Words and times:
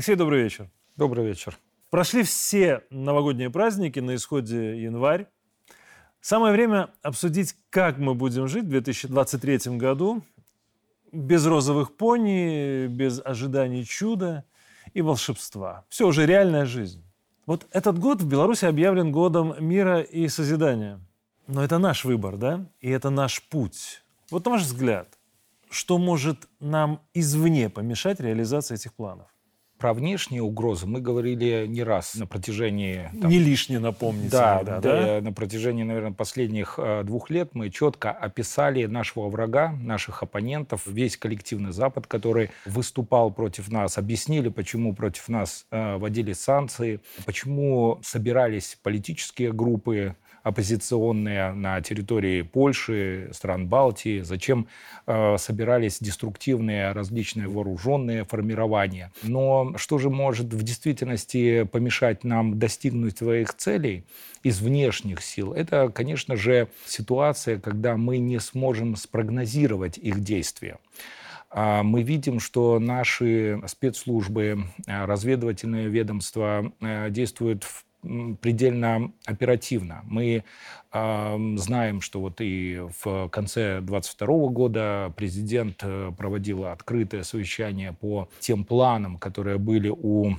Алексей, 0.00 0.16
добрый 0.16 0.44
вечер. 0.44 0.70
Добрый 0.96 1.26
вечер. 1.26 1.58
Прошли 1.90 2.22
все 2.22 2.82
новогодние 2.88 3.50
праздники, 3.50 3.98
на 3.98 4.14
исходе 4.14 4.82
январь. 4.82 5.26
Самое 6.22 6.54
время 6.54 6.88
обсудить, 7.02 7.54
как 7.68 7.98
мы 7.98 8.14
будем 8.14 8.48
жить 8.48 8.64
в 8.64 8.70
2023 8.70 9.76
году 9.76 10.22
без 11.12 11.44
розовых 11.44 11.98
пони, 11.98 12.86
без 12.86 13.20
ожиданий 13.22 13.84
чуда 13.84 14.46
и 14.94 15.02
волшебства. 15.02 15.84
Все 15.90 16.06
уже 16.06 16.24
реальная 16.24 16.64
жизнь. 16.64 17.04
Вот 17.44 17.66
этот 17.70 17.98
год 17.98 18.22
в 18.22 18.26
Беларуси 18.26 18.64
объявлен 18.64 19.12
годом 19.12 19.54
мира 19.62 20.00
и 20.00 20.28
созидания. 20.28 20.98
Но 21.46 21.62
это 21.62 21.76
наш 21.76 22.06
выбор, 22.06 22.38
да? 22.38 22.64
И 22.80 22.88
это 22.88 23.10
наш 23.10 23.42
путь. 23.42 24.02
Вот 24.30 24.46
на 24.46 24.52
ваш 24.52 24.62
взгляд, 24.62 25.18
что 25.68 25.98
может 25.98 26.48
нам 26.58 27.02
извне 27.12 27.68
помешать 27.68 28.18
реализации 28.18 28.76
этих 28.76 28.94
планов? 28.94 29.26
Про 29.80 29.94
внешние 29.94 30.42
угрозы 30.42 30.86
мы 30.86 31.00
говорили 31.00 31.64
не 31.66 31.82
раз 31.82 32.14
на 32.14 32.26
протяжении... 32.26 33.10
Там, 33.18 33.30
не 33.30 33.38
лишне 33.38 33.78
напомнить. 33.78 34.30
Да, 34.30 34.62
да, 34.62 34.78
да, 34.78 35.20
на 35.22 35.32
протяжении, 35.32 35.84
наверное, 35.84 36.12
последних 36.12 36.74
э, 36.76 37.02
двух 37.02 37.30
лет 37.30 37.54
мы 37.54 37.70
четко 37.70 38.10
описали 38.10 38.84
нашего 38.84 39.30
врага, 39.30 39.72
наших 39.80 40.22
оппонентов, 40.22 40.82
весь 40.86 41.16
коллективный 41.16 41.72
Запад, 41.72 42.06
который 42.06 42.50
выступал 42.66 43.30
против 43.30 43.70
нас, 43.70 43.96
объяснили, 43.96 44.50
почему 44.50 44.94
против 44.94 45.30
нас 45.30 45.64
э, 45.70 45.96
вводили 45.96 46.34
санкции, 46.34 47.00
почему 47.24 47.98
собирались 48.02 48.78
политические 48.82 49.50
группы, 49.50 50.14
оппозиционные 50.42 51.52
на 51.52 51.80
территории 51.80 52.42
Польши, 52.42 53.30
стран 53.32 53.68
Балтии, 53.68 54.20
зачем 54.20 54.66
э, 55.06 55.36
собирались 55.38 55.98
деструктивные 56.00 56.92
различные 56.92 57.48
вооруженные 57.48 58.24
формирования. 58.24 59.12
Но 59.22 59.74
что 59.76 59.98
же 59.98 60.10
может 60.10 60.52
в 60.52 60.62
действительности 60.62 61.64
помешать 61.64 62.24
нам 62.24 62.58
достигнуть 62.58 63.18
своих 63.18 63.54
целей 63.54 64.04
из 64.42 64.60
внешних 64.60 65.22
сил? 65.22 65.52
Это, 65.52 65.88
конечно 65.90 66.36
же, 66.36 66.68
ситуация, 66.86 67.58
когда 67.58 67.96
мы 67.96 68.18
не 68.18 68.40
сможем 68.40 68.96
спрогнозировать 68.96 69.98
их 69.98 70.20
действия 70.20 70.78
а 71.50 71.82
мы 71.82 72.02
видим, 72.02 72.38
что 72.38 72.78
наши 72.78 73.60
спецслужбы, 73.66 74.66
э, 74.86 75.04
разведывательные 75.04 75.88
ведомства 75.88 76.72
э, 76.80 77.10
действуют 77.10 77.64
в 77.64 77.84
предельно 78.02 79.12
оперативно. 79.26 80.02
Мы 80.04 80.44
э, 80.92 81.38
знаем, 81.56 82.00
что 82.00 82.20
вот 82.20 82.40
и 82.40 82.80
в 83.02 83.28
конце 83.28 83.80
2022 83.80 84.26
года 84.48 85.12
президент 85.16 85.80
э, 85.82 86.12
проводил 86.16 86.64
открытое 86.66 87.22
совещание 87.22 87.92
по 87.92 88.28
тем 88.38 88.64
планам, 88.64 89.18
которые 89.18 89.58
были 89.58 89.88
у 89.94 90.36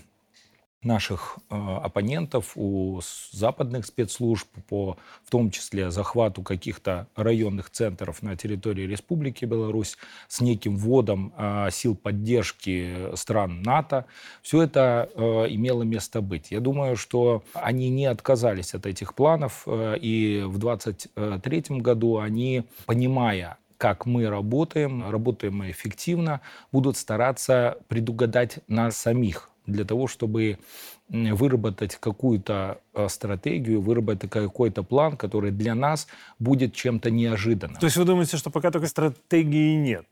наших 0.84 1.38
э, 1.50 1.56
оппонентов, 1.56 2.54
у 2.56 3.02
западных 3.32 3.86
спецслужб 3.86 4.48
по, 4.68 4.98
в 5.24 5.30
том 5.30 5.52
числе, 5.52 5.92
захвату 5.92 6.42
каких-то 6.42 7.08
районных 7.16 7.70
центров 7.70 8.24
на 8.24 8.36
территории 8.36 8.88
Республики 8.88 9.46
Беларусь 9.46 9.98
с 10.28 10.42
неким 10.42 10.78
вводом 10.78 11.34
э, 11.38 11.70
сил 11.72 11.96
поддержки 11.96 13.16
стран 13.16 13.62
НАТО. 13.62 14.06
Все 14.42 14.64
это 14.64 15.09
э, 15.14 15.22
имело 15.50 15.84
место 15.84 16.22
быть. 16.22 16.50
Я 16.50 16.59
думаю, 16.59 16.96
что 16.96 17.44
они 17.53 17.90
не 17.90 18.08
отказались 18.08 18.74
от 18.74 18.88
этих 18.88 19.13
планов, 19.13 19.63
э, 19.68 19.98
и 20.02 20.42
в 20.46 20.58
2023 20.58 21.80
году 21.80 22.18
они, 22.18 22.63
понимая, 22.88 23.58
как 23.78 24.06
мы 24.06 24.30
работаем, 24.30 25.09
работаем 25.09 25.58
мы 25.58 25.69
эффективно, 25.72 26.42
будут 26.72 26.98
стараться 26.98 27.78
предугадать 27.88 28.59
нас 28.68 28.98
самих, 28.98 29.50
для 29.66 29.86
того, 29.86 30.08
чтобы 30.08 30.60
выработать 31.10 31.96
какую-то 31.96 32.80
э, 32.94 33.08
стратегию, 33.10 33.82
выработать 33.82 34.30
какой-то 34.30 34.84
план, 34.84 35.18
который 35.18 35.52
для 35.52 35.76
нас 35.76 36.08
будет 36.40 36.74
чем-то 36.74 37.12
неожиданным. 37.12 37.78
То 37.78 37.86
есть 37.86 37.98
вы 37.98 38.06
думаете, 38.06 38.38
что 38.38 38.50
пока 38.50 38.72
только 38.72 38.88
стратегии 38.88 39.76
нет? 39.76 40.06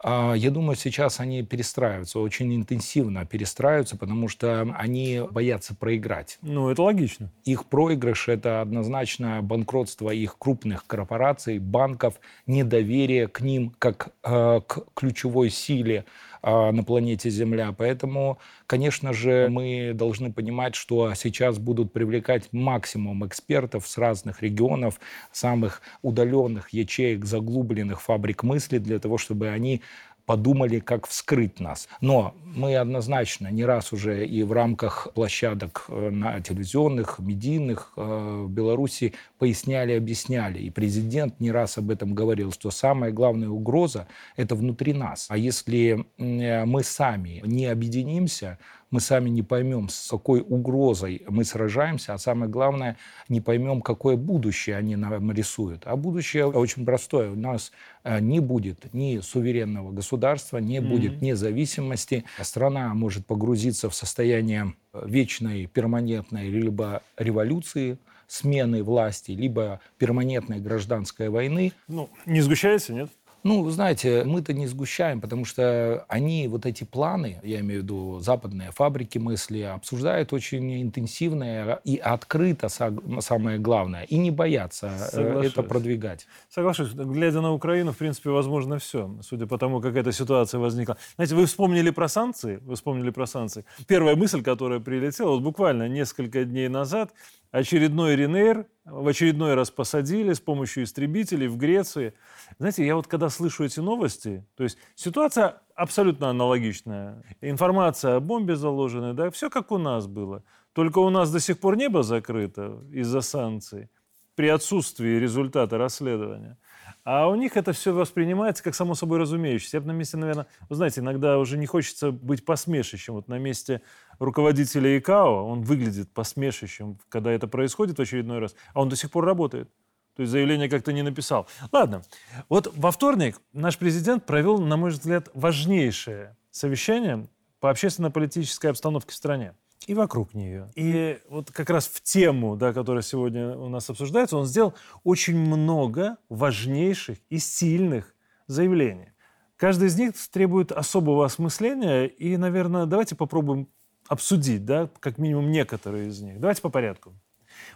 А, 0.00 0.34
я 0.34 0.50
думаю, 0.50 0.76
сейчас 0.76 1.18
они 1.18 1.42
перестраиваются, 1.42 2.20
очень 2.20 2.54
интенсивно 2.54 3.26
перестраиваются, 3.26 3.96
потому 3.96 4.28
что 4.28 4.62
они 4.76 5.22
боятся 5.28 5.74
проиграть. 5.74 6.38
Ну, 6.40 6.68
это 6.68 6.82
логично. 6.82 7.32
Их 7.44 7.64
проигрыш– 7.64 8.28
это 8.28 8.60
однозначно 8.60 9.42
банкротство 9.42 10.10
их 10.10 10.38
крупных 10.38 10.86
корпораций, 10.86 11.58
банков, 11.58 12.14
недоверие 12.46 13.26
к 13.26 13.40
ним 13.40 13.74
как 13.78 14.10
э, 14.22 14.60
к 14.66 14.84
ключевой 14.94 15.50
силе 15.50 16.04
на 16.42 16.84
планете 16.84 17.30
Земля. 17.30 17.74
Поэтому, 17.76 18.38
конечно 18.66 19.12
же, 19.12 19.48
мы 19.50 19.92
должны 19.94 20.32
понимать, 20.32 20.74
что 20.74 21.14
сейчас 21.14 21.58
будут 21.58 21.92
привлекать 21.92 22.52
максимум 22.52 23.26
экспертов 23.26 23.86
с 23.86 23.98
разных 23.98 24.42
регионов, 24.42 25.00
самых 25.32 25.82
удаленных 26.02 26.70
ячеек, 26.70 27.24
заглубленных 27.24 28.00
фабрик 28.02 28.42
мысли, 28.42 28.78
для 28.78 28.98
того, 28.98 29.18
чтобы 29.18 29.48
они 29.48 29.82
подумали, 30.28 30.78
как 30.78 31.06
вскрыть 31.06 31.58
нас. 31.58 31.88
Но 32.02 32.34
мы 32.44 32.76
однозначно 32.76 33.48
не 33.48 33.64
раз 33.64 33.94
уже 33.94 34.26
и 34.26 34.42
в 34.42 34.52
рамках 34.52 35.08
площадок 35.14 35.86
э, 35.88 36.10
на 36.10 36.38
телевизионных, 36.42 37.18
медийных 37.18 37.92
э, 37.96 38.44
в 38.44 38.50
Беларуси 38.50 39.14
поясняли, 39.38 39.92
объясняли. 39.92 40.58
И 40.58 40.68
президент 40.68 41.40
не 41.40 41.50
раз 41.50 41.78
об 41.78 41.90
этом 41.90 42.14
говорил, 42.14 42.52
что 42.52 42.70
самая 42.70 43.10
главная 43.10 43.48
угроза– 43.48 44.06
это 44.36 44.54
внутри 44.54 44.92
нас. 44.92 45.28
А 45.30 45.38
если 45.38 46.04
мы 46.18 46.82
сами 46.84 47.40
не 47.46 47.64
объединимся, 47.64 48.58
мы 48.90 49.00
сами 49.00 49.28
не 49.28 49.42
поймем, 49.42 49.88
с 49.88 50.08
какой 50.10 50.40
угрозой 50.40 51.22
мы 51.28 51.44
сражаемся, 51.44 52.14
а 52.14 52.18
самое 52.18 52.50
главное, 52.50 52.96
не 53.28 53.40
поймем, 53.40 53.82
какое 53.82 54.16
будущее 54.16 54.76
они 54.76 54.96
нам 54.96 55.30
рисуют. 55.32 55.82
А 55.84 55.96
будущее 55.96 56.46
очень 56.46 56.84
простое. 56.84 57.30
У 57.30 57.36
нас 57.36 57.72
э, 58.04 58.20
не 58.20 58.40
будет 58.40 58.92
ни 58.94 59.20
суверенного 59.20 59.92
государства, 59.92 60.58
не 60.58 60.78
mm-hmm. 60.78 60.88
будет 60.88 61.22
независимости. 61.22 62.24
Страна 62.40 62.94
может 62.94 63.26
погрузиться 63.26 63.90
в 63.90 63.94
состояние 63.94 64.74
вечной, 64.92 65.66
перманентной 65.66 66.48
либо 66.48 67.02
революции, 67.16 67.98
смены 68.26 68.82
власти, 68.82 69.32
либо 69.32 69.80
перманентной 69.98 70.60
гражданской 70.60 71.28
войны. 71.28 71.72
Ну, 71.88 72.10
не 72.26 72.40
сгущается, 72.40 72.92
нет? 72.92 73.10
Ну, 73.44 73.62
вы 73.62 73.70
знаете, 73.70 74.24
мы-то 74.24 74.52
не 74.52 74.66
сгущаем, 74.66 75.20
потому 75.20 75.44
что 75.44 76.04
они, 76.08 76.48
вот 76.48 76.66
эти 76.66 76.84
планы, 76.84 77.40
я 77.42 77.60
имею 77.60 77.80
в 77.80 77.84
виду 77.84 78.20
западные 78.20 78.72
фабрики 78.72 79.18
мысли, 79.18 79.60
обсуждают 79.60 80.32
очень 80.32 80.82
интенсивно 80.82 81.80
и 81.84 81.96
открыто, 81.96 82.68
самое 82.68 83.58
главное, 83.58 84.02
и 84.02 84.18
не 84.18 84.30
боятся 84.30 84.88
э, 84.88 84.98
Соглашусь. 84.98 85.52
это 85.52 85.62
продвигать. 85.62 86.26
Соглашусь. 86.48 86.92
Глядя 86.92 87.40
на 87.40 87.52
Украину, 87.52 87.92
в 87.92 87.96
принципе, 87.96 88.30
возможно 88.30 88.78
все, 88.78 89.16
судя 89.22 89.46
по 89.46 89.56
тому, 89.56 89.80
как 89.80 89.96
эта 89.96 90.12
ситуация 90.12 90.58
возникла. 90.58 90.96
Знаете, 91.14 91.34
вы 91.34 91.46
вспомнили 91.46 91.90
про 91.90 92.08
санкции, 92.08 92.58
вы 92.62 92.74
вспомнили 92.74 93.10
про 93.10 93.26
санкции. 93.26 93.64
Первая 93.86 94.16
мысль, 94.16 94.42
которая 94.42 94.80
прилетела, 94.80 95.30
вот 95.30 95.42
буквально 95.42 95.88
несколько 95.88 96.44
дней 96.44 96.68
назад, 96.68 97.12
очередной 97.50 98.16
Ренейр 98.16 98.66
в 98.84 99.06
очередной 99.06 99.54
раз 99.54 99.70
посадили 99.70 100.32
с 100.32 100.40
помощью 100.40 100.84
истребителей 100.84 101.48
в 101.48 101.56
Греции. 101.56 102.14
Знаете, 102.58 102.86
я 102.86 102.96
вот 102.96 103.06
когда 103.06 103.28
слышу 103.28 103.64
эти 103.64 103.80
новости, 103.80 104.44
то 104.56 104.64
есть 104.64 104.78
ситуация 104.94 105.62
абсолютно 105.74 106.30
аналогичная. 106.30 107.22
Информация 107.40 108.16
о 108.16 108.20
бомбе 108.20 108.56
заложенной, 108.56 109.14
да, 109.14 109.30
все 109.30 109.50
как 109.50 109.72
у 109.72 109.78
нас 109.78 110.06
было. 110.06 110.42
Только 110.72 110.98
у 110.98 111.10
нас 111.10 111.30
до 111.30 111.40
сих 111.40 111.58
пор 111.58 111.76
небо 111.76 112.02
закрыто 112.02 112.82
из-за 112.92 113.20
санкций 113.20 113.88
при 114.34 114.48
отсутствии 114.48 115.18
результата 115.18 115.76
расследования. 115.78 116.58
А 117.04 117.28
у 117.28 117.34
них 117.34 117.56
это 117.56 117.72
все 117.72 117.92
воспринимается 117.92 118.62
как 118.62 118.74
само 118.74 118.94
собой 118.94 119.18
разумеющееся. 119.18 119.78
Я 119.78 119.80
бы 119.80 119.86
на 119.86 119.92
месте, 119.92 120.16
наверное, 120.16 120.46
вы 120.68 120.76
знаете, 120.76 121.00
иногда 121.00 121.38
уже 121.38 121.56
не 121.56 121.66
хочется 121.66 122.10
быть 122.10 122.44
посмешищем. 122.44 123.14
Вот 123.14 123.28
на 123.28 123.38
месте 123.38 123.82
руководителя 124.18 124.98
ИКАО 124.98 125.48
он 125.48 125.62
выглядит 125.62 126.12
посмешищем, 126.12 126.98
когда 127.08 127.32
это 127.32 127.48
происходит 127.48 127.98
в 127.98 128.02
очередной 128.02 128.40
раз, 128.40 128.54
а 128.74 128.82
он 128.82 128.88
до 128.88 128.96
сих 128.96 129.10
пор 129.10 129.24
работает. 129.24 129.70
То 130.16 130.22
есть 130.22 130.32
заявление 130.32 130.68
как-то 130.68 130.92
не 130.92 131.02
написал. 131.02 131.48
Ладно. 131.70 132.02
Вот 132.48 132.72
во 132.76 132.90
вторник 132.90 133.40
наш 133.52 133.78
президент 133.78 134.26
провел, 134.26 134.58
на 134.58 134.76
мой 134.76 134.90
взгляд, 134.90 135.28
важнейшее 135.32 136.36
совещание 136.50 137.28
по 137.60 137.70
общественно-политической 137.70 138.66
обстановке 138.66 139.12
в 139.12 139.14
стране 139.14 139.54
и 139.88 139.94
вокруг 139.94 140.34
нее. 140.34 140.70
И 140.74 141.18
вот 141.30 141.50
как 141.50 141.70
раз 141.70 141.88
в 141.88 142.02
тему, 142.02 142.56
да, 142.56 142.74
которая 142.74 143.02
сегодня 143.02 143.56
у 143.56 143.70
нас 143.70 143.88
обсуждается, 143.88 144.36
он 144.36 144.44
сделал 144.44 144.74
очень 145.02 145.38
много 145.38 146.18
важнейших 146.28 147.16
и 147.30 147.38
сильных 147.38 148.14
заявлений. 148.46 149.12
Каждый 149.56 149.88
из 149.88 149.98
них 149.98 150.12
требует 150.30 150.72
особого 150.72 151.24
осмысления, 151.24 152.04
и, 152.04 152.36
наверное, 152.36 152.84
давайте 152.84 153.16
попробуем 153.16 153.66
обсудить, 154.08 154.66
да, 154.66 154.90
как 155.00 155.16
минимум 155.16 155.50
некоторые 155.50 156.08
из 156.08 156.20
них. 156.20 156.38
Давайте 156.38 156.60
по 156.60 156.68
порядку. 156.68 157.14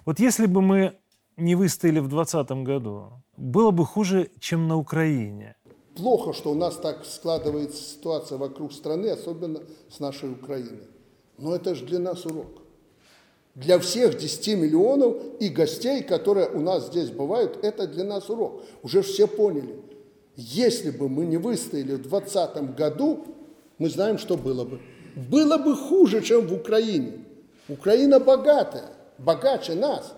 Вот 0.05 0.21
если 0.21 0.45
бы 0.45 0.61
мы 0.61 0.99
не 1.39 1.55
выстояли 1.55 1.99
в 1.99 2.09
2020 2.09 2.51
году, 2.63 3.23
было 3.39 3.71
бы 3.71 3.87
хуже, 3.87 4.31
чем 4.39 4.69
на 4.69 4.77
Украине. 4.77 5.57
плохо, 5.97 6.35
что 6.35 6.53
у 6.53 6.55
нас 6.55 6.77
так 6.77 7.07
складывается 7.07 7.83
ситуация 7.83 8.37
вокруг 8.37 8.73
страны, 8.73 9.09
особенно 9.09 9.61
с 9.91 9.99
нашей 9.99 10.31
Украиной. 10.31 10.89
Но 11.39 11.55
это 11.55 11.75
же 11.75 11.85
для 11.85 11.99
нас 11.99 12.25
урок. 12.27 12.63
Для 13.55 13.79
всех 13.79 14.17
10 14.17 14.57
миллионов 14.57 15.17
и 15.39 15.49
гостей, 15.49 16.03
которые 16.03 16.49
у 16.49 16.61
нас 16.61 16.87
здесь 16.87 17.11
бывают, 17.11 17.59
это 17.63 17.87
для 17.87 18.05
нас 18.05 18.31
урок. 18.31 18.63
Уже 18.83 19.03
все 19.03 19.27
поняли. 19.27 19.77
Если 20.37 20.91
бы 20.91 21.09
мы 21.09 21.27
не 21.27 21.37
выстояли 21.37 21.95
в 21.95 22.09
2020 22.09 22.75
году, 22.75 23.27
мы 23.79 23.91
знаем, 23.91 24.17
что 24.17 24.37
было 24.37 24.65
бы. 24.65 24.81
Было 25.15 25.59
бы 25.59 25.77
хуже, 25.77 26.23
чем 26.23 26.47
в 26.47 26.55
Украине. 26.55 27.25
Украина 27.69 28.19
богатая, 28.19 28.91
богаче 29.19 29.75
нас. 29.75 30.15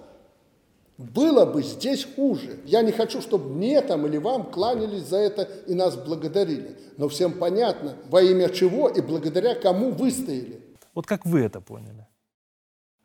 Было 0.96 1.44
бы 1.44 1.64
здесь 1.64 2.06
хуже. 2.14 2.58
Я 2.64 2.82
не 2.82 2.92
хочу, 2.92 3.20
чтобы 3.20 3.50
мне 3.50 3.80
там 3.82 4.06
или 4.06 4.16
вам 4.16 4.44
кланялись 4.44 5.08
за 5.08 5.16
это 5.16 5.48
и 5.66 5.74
нас 5.74 5.96
благодарили. 5.96 6.76
Но 6.96 7.08
всем 7.08 7.32
понятно, 7.32 7.96
во 8.08 8.22
имя 8.22 8.48
чего 8.48 8.88
и 8.88 9.00
благодаря 9.00 9.56
кому 9.56 9.90
выстояли. 9.90 10.60
Вот 10.94 11.06
как 11.06 11.26
вы 11.26 11.40
это 11.40 11.60
поняли? 11.60 12.06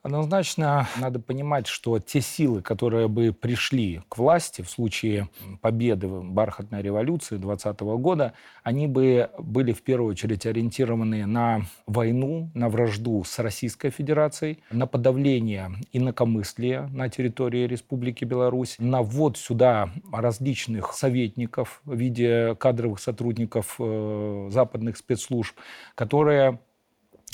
Однозначно 0.01 0.87
надо 0.97 1.19
понимать, 1.19 1.67
что 1.67 1.99
те 1.99 2.21
силы, 2.21 2.61
которые 2.61 3.09
бы 3.09 3.33
пришли 3.33 4.01
к 4.07 4.17
власти 4.17 4.61
в 4.61 4.69
случае 4.69 5.27
победы 5.59 6.07
бархатной 6.07 6.81
революции 6.81 7.35
2020 7.35 7.81
года, 8.01 8.33
они 8.63 8.87
бы 8.87 9.29
были 9.37 9.73
в 9.73 9.81
первую 9.81 10.11
очередь 10.11 10.45
ориентированы 10.45 11.25
на 11.25 11.63
войну, 11.85 12.49
на 12.53 12.69
вражду 12.69 13.25
с 13.25 13.39
Российской 13.39 13.89
Федерацией, 13.89 14.59
на 14.71 14.87
подавление 14.87 15.73
инакомыслия 15.91 16.87
на 16.93 17.09
территории 17.09 17.67
Республики 17.67 18.23
Беларусь, 18.23 18.77
на 18.79 19.01
ввод 19.01 19.37
сюда 19.37 19.89
различных 20.13 20.93
советников 20.93 21.81
в 21.83 21.93
виде 21.93 22.55
кадровых 22.55 23.01
сотрудников 23.01 23.75
э, 23.79 24.47
западных 24.49 24.95
спецслужб, 24.95 25.57
которые 25.95 26.59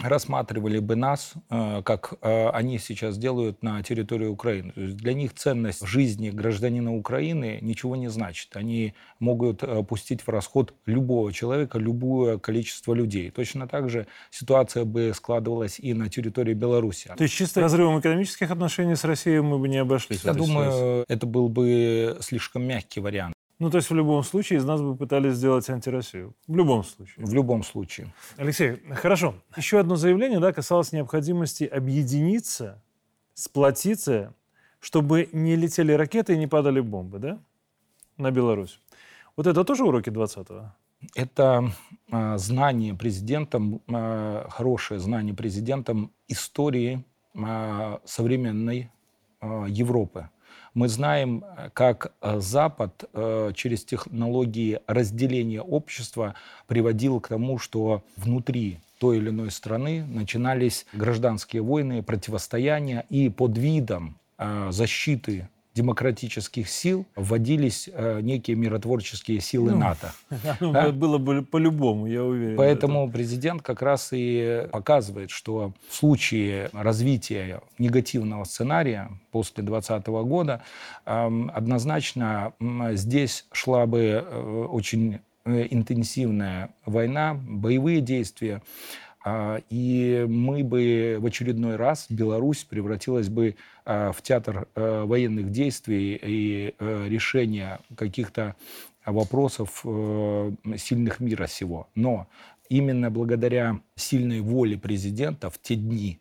рассматривали 0.02 0.80
бы 0.80 0.96
нас, 0.96 1.34
э, 1.50 1.82
как 1.84 2.16
э, 2.22 2.50
они 2.50 2.80
сейчас 2.80 3.18
делают 3.18 3.64
на 3.64 3.82
территории 3.82 4.28
Украины. 4.28 4.72
То 4.72 4.82
есть 4.82 4.98
для 4.98 5.14
них 5.14 5.34
ценность 5.34 5.86
жизни 5.88 6.30
гражданина 6.30 6.96
Украины 6.96 7.60
ничего 7.62 7.96
не 7.96 8.10
значит. 8.10 8.56
Они 8.56 8.94
могут 9.20 9.64
э, 9.64 9.84
пустить 9.84 10.22
в 10.22 10.30
расход 10.30 10.74
любого 10.86 11.32
человека, 11.32 11.80
любое 11.80 12.38
количество 12.38 12.94
людей. 12.94 13.32
Точно 13.32 13.68
так 13.68 13.90
же 13.90 14.08
ситуация 14.32 14.84
бы 14.84 15.14
складывалась 15.16 15.80
и 15.80 15.94
на 15.94 16.10
территории 16.10 16.54
Беларуси. 16.54 17.14
То 17.16 17.24
есть 17.24 17.34
чисто 17.34 17.62
разрывом 17.62 18.00
экономических 18.00 18.52
отношений 18.52 18.96
с 18.96 19.04
Россией 19.06 19.40
мы 19.40 19.60
бы 19.60 19.70
не 19.70 19.78
обошлись? 19.78 20.24
Я 20.24 20.34
думаю, 20.34 20.72
ситуации. 20.72 21.06
это 21.08 21.26
был 21.26 21.48
бы 21.48 22.18
слишком 22.20 22.64
мягкий 22.64 23.00
вариант. 23.00 23.35
Ну, 23.58 23.70
то 23.70 23.78
есть 23.78 23.90
в 23.90 23.96
любом 23.96 24.24
случае 24.24 24.60
из 24.60 24.66
нас 24.66 24.82
бы 24.82 24.98
пытались 24.98 25.36
сделать 25.36 25.70
антироссию. 25.70 26.36
В 26.48 26.56
любом 26.56 26.84
случае. 26.84 27.26
В 27.26 27.34
любом 27.34 27.64
случае. 27.64 28.14
Алексей, 28.38 28.82
хорошо. 28.96 29.36
Еще 29.56 29.80
одно 29.80 29.96
заявление 29.96 30.40
да, 30.40 30.52
касалось 30.52 30.92
необходимости 30.92 31.64
объединиться, 31.64 32.82
сплотиться, 33.34 34.34
чтобы 34.80 35.30
не 35.32 35.56
летели 35.56 35.94
ракеты 35.94 36.34
и 36.34 36.38
не 36.38 36.48
падали 36.48 36.82
бомбы, 36.82 37.20
да, 37.20 37.40
на 38.18 38.30
Беларусь. 38.32 38.82
Вот 39.38 39.48
это 39.48 39.64
тоже 39.64 39.86
уроки 39.86 40.10
20-го? 40.10 40.74
Это 41.16 41.72
э, 42.12 42.38
знание 42.38 42.94
президентом, 42.94 43.82
э, 43.88 44.46
хорошее 44.50 45.00
знание 45.00 45.34
президентом 45.34 46.12
истории 46.28 47.06
э, 47.34 47.98
современной 48.06 48.92
э, 49.42 49.66
Европы. 49.70 50.30
Мы 50.76 50.90
знаем, 50.90 51.46
э, 51.46 51.70
как 51.74 52.12
э, 52.22 52.40
Запад 52.42 53.06
э, 53.14 53.54
через 53.56 53.86
технологии 53.86 54.82
разделения 54.88 55.62
общества 55.62 56.36
приводил 56.68 57.22
к 57.22 57.30
тому, 57.30 57.58
что 57.60 58.04
внутри 58.18 58.80
той 59.00 59.18
или 59.18 59.30
иной 59.30 59.52
страны 59.52 60.06
начинались 60.06 60.86
гражданские 60.92 61.62
войны, 61.62 62.04
противостояния, 62.04 63.06
и 63.10 63.30
под 63.30 63.58
видом 63.58 64.18
защиты 64.70 65.48
демократических 65.76 66.70
сил 66.70 67.06
вводились 67.16 67.90
э, 67.92 68.22
некие 68.22 68.56
миротворческие 68.56 69.42
силы 69.42 69.72
ну, 69.72 69.78
НАТО. 69.78 70.14
Ну, 70.62 70.72
да? 70.72 70.92
Было 70.92 71.18
бы 71.18 71.44
по-любому, 71.44 72.08
я 72.08 72.24
уверен. 72.24 72.56
Поэтому 72.56 73.12
президент 73.12 73.62
как 73.62 73.82
раз 73.82 74.10
и 74.12 74.68
показывает, 74.72 75.32
что 75.32 75.74
в 75.90 75.96
случае 75.96 76.70
развития 76.72 77.62
негативного 77.78 78.46
сценария 78.46 79.12
после 79.32 79.64
2020 79.64 80.08
года 80.08 80.64
э, 81.06 81.48
однозначно 81.54 82.54
э, 82.60 82.96
здесь 82.96 83.46
шла 83.52 83.86
бы 83.86 84.00
э, 84.00 84.66
очень 84.72 85.20
э, 85.44 85.68
интенсивная 85.70 86.70
война, 86.86 87.34
боевые 87.34 88.00
действия, 88.00 88.62
и 89.70 90.26
мы 90.30 90.64
бы 90.64 91.18
в 91.20 91.26
очередной 91.26 91.78
раз, 91.78 92.06
Беларусь 92.10 92.64
превратилась 92.64 93.28
бы 93.28 93.56
а, 93.84 94.12
в 94.12 94.22
театр 94.22 94.68
э, 94.76 95.04
военных 95.04 95.52
действий 95.52 96.20
и 96.22 96.76
решения 96.80 97.80
каких-то 97.98 98.56
вопросов 99.06 99.82
э, 99.84 100.52
сильных 100.78 101.20
мира 101.20 101.48
сего. 101.48 101.88
Но 101.96 102.28
именно 102.70 103.10
благодаря 103.10 103.80
сильной 103.96 104.42
воле 104.42 104.78
президента 104.78 105.50
в 105.50 105.60
те 105.60 105.76
дни 105.76 106.20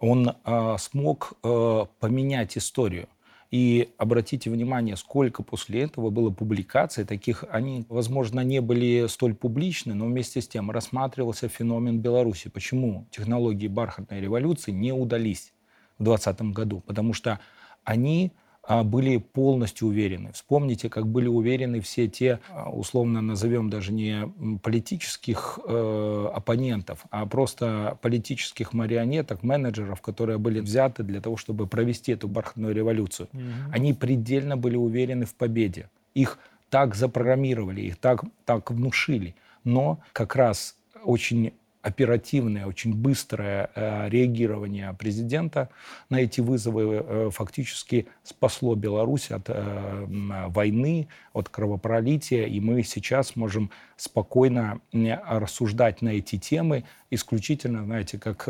он 0.00 0.34
а, 0.42 0.78
смог 0.78 1.34
поменять 1.42 2.58
историю. 2.58 3.08
И 3.52 3.92
обратите 3.98 4.48
внимание, 4.48 4.96
сколько 4.96 5.42
после 5.42 5.82
этого 5.82 6.08
было 6.08 6.30
публикаций 6.30 7.04
таких, 7.04 7.44
они, 7.50 7.84
возможно, 7.90 8.40
не 8.40 8.62
были 8.62 9.06
столь 9.08 9.34
публичны, 9.34 9.92
но 9.92 10.06
вместе 10.06 10.40
с 10.40 10.48
тем 10.48 10.70
рассматривался 10.70 11.48
феномен 11.48 12.00
Беларуси. 12.00 12.48
Почему 12.48 13.06
технологии 13.10 13.68
бархатной 13.68 14.22
революции 14.22 14.70
не 14.70 14.92
удались 14.94 15.52
в 15.98 16.04
2020 16.04 16.54
году? 16.54 16.80
Потому 16.80 17.12
что 17.12 17.40
они 17.84 18.32
были 18.68 19.16
полностью 19.16 19.88
уверены. 19.88 20.32
Вспомните, 20.32 20.88
как 20.88 21.06
были 21.06 21.26
уверены 21.26 21.80
все 21.80 22.06
те, 22.06 22.38
а, 22.48 22.70
условно 22.70 23.20
назовем 23.20 23.70
даже 23.70 23.92
не 23.92 24.32
политических 24.62 25.58
э, 25.66 26.30
оппонентов, 26.32 27.04
а 27.10 27.26
просто 27.26 27.98
политических 28.02 28.72
марионеток, 28.72 29.42
менеджеров, 29.42 30.00
которые 30.00 30.38
были 30.38 30.60
взяты 30.60 31.02
для 31.02 31.20
того, 31.20 31.36
чтобы 31.36 31.66
провести 31.66 32.12
эту 32.12 32.28
бархатную 32.28 32.74
революцию. 32.74 33.28
Mm-hmm. 33.32 33.72
Они 33.72 33.94
предельно 33.94 34.56
были 34.56 34.76
уверены 34.76 35.26
в 35.26 35.34
победе. 35.34 35.88
Их 36.14 36.38
так 36.70 36.94
запрограммировали, 36.94 37.80
их 37.82 37.96
так, 37.96 38.24
так 38.44 38.70
внушили. 38.70 39.34
Но 39.64 39.98
как 40.12 40.36
раз 40.36 40.76
очень 41.04 41.52
оперативное, 41.82 42.66
очень 42.66 42.94
быстрое 42.94 43.70
э, 43.74 44.08
реагирование 44.08 44.94
президента 44.94 45.68
на 46.10 46.20
эти 46.20 46.40
вызовы 46.40 47.04
э, 47.04 47.30
фактически 47.32 48.06
спасло 48.22 48.76
Беларусь 48.76 49.32
от 49.32 49.46
э, 49.48 50.06
войны, 50.48 51.08
от 51.32 51.48
кровопролития, 51.48 52.46
и 52.46 52.60
мы 52.60 52.84
сейчас 52.84 53.34
можем 53.34 53.70
спокойно 53.96 54.80
рассуждать 54.92 56.02
на 56.02 56.10
эти 56.10 56.36
темы 56.38 56.84
исключительно, 57.10 57.84
знаете, 57.84 58.18
как 58.18 58.48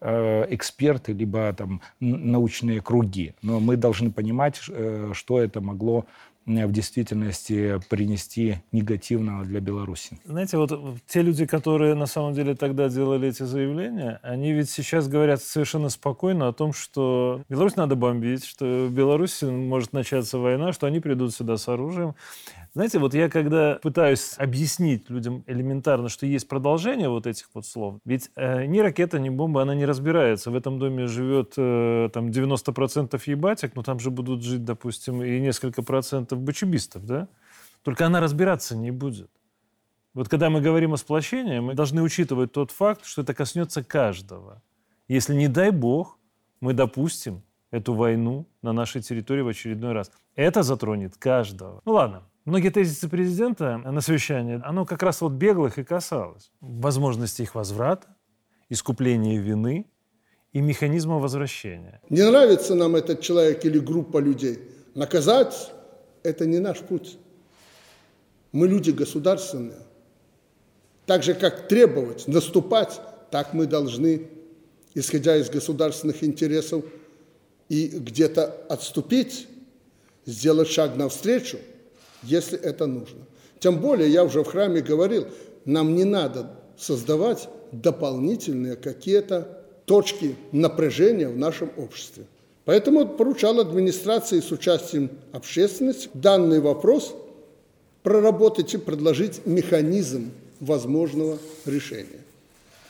эксперты, 0.00 1.12
либо 1.12 1.52
там 1.52 1.82
научные 2.00 2.80
круги. 2.80 3.34
Но 3.42 3.60
мы 3.60 3.76
должны 3.76 4.10
понимать, 4.10 4.56
что 4.56 5.40
это 5.40 5.60
могло 5.60 6.06
в 6.48 6.72
действительности 6.72 7.78
принести 7.88 8.56
негативного 8.72 9.44
для 9.44 9.60
Беларуси. 9.60 10.18
Знаете, 10.24 10.56
вот 10.56 10.72
те 11.06 11.22
люди, 11.22 11.46
которые 11.46 11.94
на 11.94 12.06
самом 12.06 12.32
деле 12.32 12.54
тогда 12.54 12.88
делали 12.88 13.28
эти 13.28 13.42
заявления, 13.42 14.18
они 14.22 14.52
ведь 14.52 14.70
сейчас 14.70 15.08
говорят 15.08 15.42
совершенно 15.42 15.90
спокойно 15.90 16.48
о 16.48 16.52
том, 16.52 16.72
что 16.72 17.42
Беларусь 17.48 17.76
надо 17.76 17.96
бомбить, 17.96 18.44
что 18.44 18.86
в 18.86 18.92
Беларуси 18.92 19.44
может 19.44 19.92
начаться 19.92 20.38
война, 20.38 20.72
что 20.72 20.86
они 20.86 21.00
придут 21.00 21.34
сюда 21.34 21.56
с 21.56 21.68
оружием. 21.68 22.14
Знаете, 22.74 22.98
вот 22.98 23.14
я 23.14 23.28
когда 23.28 23.78
пытаюсь 23.82 24.34
объяснить 24.36 25.08
людям 25.10 25.42
элементарно, 25.46 26.08
что 26.08 26.26
есть 26.26 26.48
продолжение 26.48 27.08
вот 27.08 27.26
этих 27.26 27.48
вот 27.54 27.66
слов, 27.66 27.96
ведь 28.04 28.30
э, 28.36 28.66
ни 28.66 28.78
ракета, 28.78 29.18
ни 29.18 29.30
бомба, 29.30 29.62
она 29.62 29.74
не 29.74 29.86
разбирается. 29.86 30.50
В 30.50 30.54
этом 30.54 30.78
доме 30.78 31.06
живет 31.06 31.54
э, 31.56 32.10
там 32.12 32.28
90% 32.28 33.20
ебатик, 33.26 33.74
но 33.74 33.82
там 33.82 33.98
же 33.98 34.10
будут 34.10 34.42
жить, 34.42 34.64
допустим, 34.64 35.22
и 35.22 35.40
несколько 35.40 35.82
процентов 35.82 36.40
бочебистов, 36.40 37.04
да? 37.04 37.28
Только 37.82 38.06
она 38.06 38.20
разбираться 38.20 38.76
не 38.76 38.90
будет. 38.90 39.30
Вот 40.14 40.28
когда 40.28 40.50
мы 40.50 40.60
говорим 40.60 40.94
о 40.94 40.96
сплощении, 40.96 41.60
мы 41.60 41.74
должны 41.74 42.02
учитывать 42.02 42.52
тот 42.52 42.70
факт, 42.70 43.04
что 43.04 43.22
это 43.22 43.34
коснется 43.34 43.84
каждого. 43.84 44.62
Если, 45.06 45.34
не 45.34 45.48
дай 45.48 45.70
бог, 45.70 46.18
мы 46.60 46.72
допустим 46.72 47.42
эту 47.70 47.94
войну 47.94 48.46
на 48.62 48.72
нашей 48.72 49.02
территории 49.02 49.42
в 49.42 49.48
очередной 49.48 49.92
раз. 49.92 50.10
Это 50.34 50.62
затронет 50.62 51.16
каждого. 51.16 51.80
Ну 51.84 51.92
ладно, 51.92 52.22
Многие 52.48 52.70
тезисы 52.70 53.10
президента 53.10 53.76
на 53.76 54.00
совещании, 54.00 54.58
оно 54.64 54.86
как 54.86 55.02
раз 55.02 55.20
вот 55.20 55.32
беглых 55.32 55.76
и 55.76 55.84
касалось. 55.84 56.50
Возможности 56.62 57.42
их 57.42 57.54
возврата, 57.54 58.06
искупления 58.70 59.38
вины 59.38 59.84
и 60.54 60.62
механизма 60.62 61.18
возвращения. 61.18 62.00
Не 62.08 62.22
нравится 62.22 62.74
нам 62.74 62.96
этот 62.96 63.20
человек 63.20 63.66
или 63.66 63.78
группа 63.78 64.16
людей. 64.16 64.60
Наказать– 64.94 65.72
это 66.22 66.46
не 66.46 66.58
наш 66.58 66.78
путь. 66.78 67.18
Мы 68.52 68.66
люди 68.66 68.92
государственные. 68.92 69.82
Так 71.04 71.24
же, 71.24 71.34
как 71.34 71.68
требовать, 71.68 72.26
наступать, 72.28 72.98
так 73.30 73.52
мы 73.52 73.66
должны, 73.66 74.22
исходя 74.94 75.36
из 75.36 75.50
государственных 75.50 76.24
интересов, 76.24 76.82
и 77.68 77.88
где-то 77.88 78.46
отступить, 78.70 79.48
сделать 80.24 80.68
шаг 80.68 80.96
навстречу, 80.96 81.58
если 82.22 82.58
это 82.58 82.86
нужно. 82.86 83.20
Тем 83.60 83.80
более, 83.80 84.08
я 84.10 84.24
уже 84.24 84.42
в 84.42 84.46
храме 84.46 84.80
говорил, 84.80 85.26
нам 85.64 85.94
не 85.94 86.04
надо 86.04 86.50
создавать 86.78 87.48
дополнительные 87.72 88.76
какие-то 88.76 89.58
точки 89.84 90.36
напряжения 90.52 91.28
в 91.28 91.36
нашем 91.36 91.70
обществе. 91.76 92.24
Поэтому 92.64 93.06
поручал 93.06 93.58
администрации 93.60 94.40
с 94.40 94.52
участием 94.52 95.10
общественности 95.32 96.10
данный 96.12 96.60
вопрос 96.60 97.14
проработать 98.02 98.74
и 98.74 98.78
предложить 98.78 99.46
механизм 99.46 100.30
возможного 100.60 101.38
решения. 101.64 102.20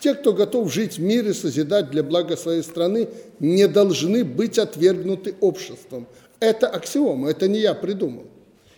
Те, 0.01 0.15
кто 0.15 0.33
готов 0.33 0.73
жить 0.73 0.99
в 0.99 1.01
мире, 1.01 1.35
созидать 1.35 1.91
для 1.91 2.03
блага 2.03 2.37
своей 2.37 2.63
страны, 2.63 3.09
не 3.41 3.67
должны 3.67 4.25
быть 4.25 4.59
отвергнуты 4.59 5.35
обществом. 5.41 6.07
Это 6.41 6.69
аксиома, 6.69 7.31
это 7.31 7.49
не 7.49 7.61
я 7.61 7.75
придумал. 7.75 8.25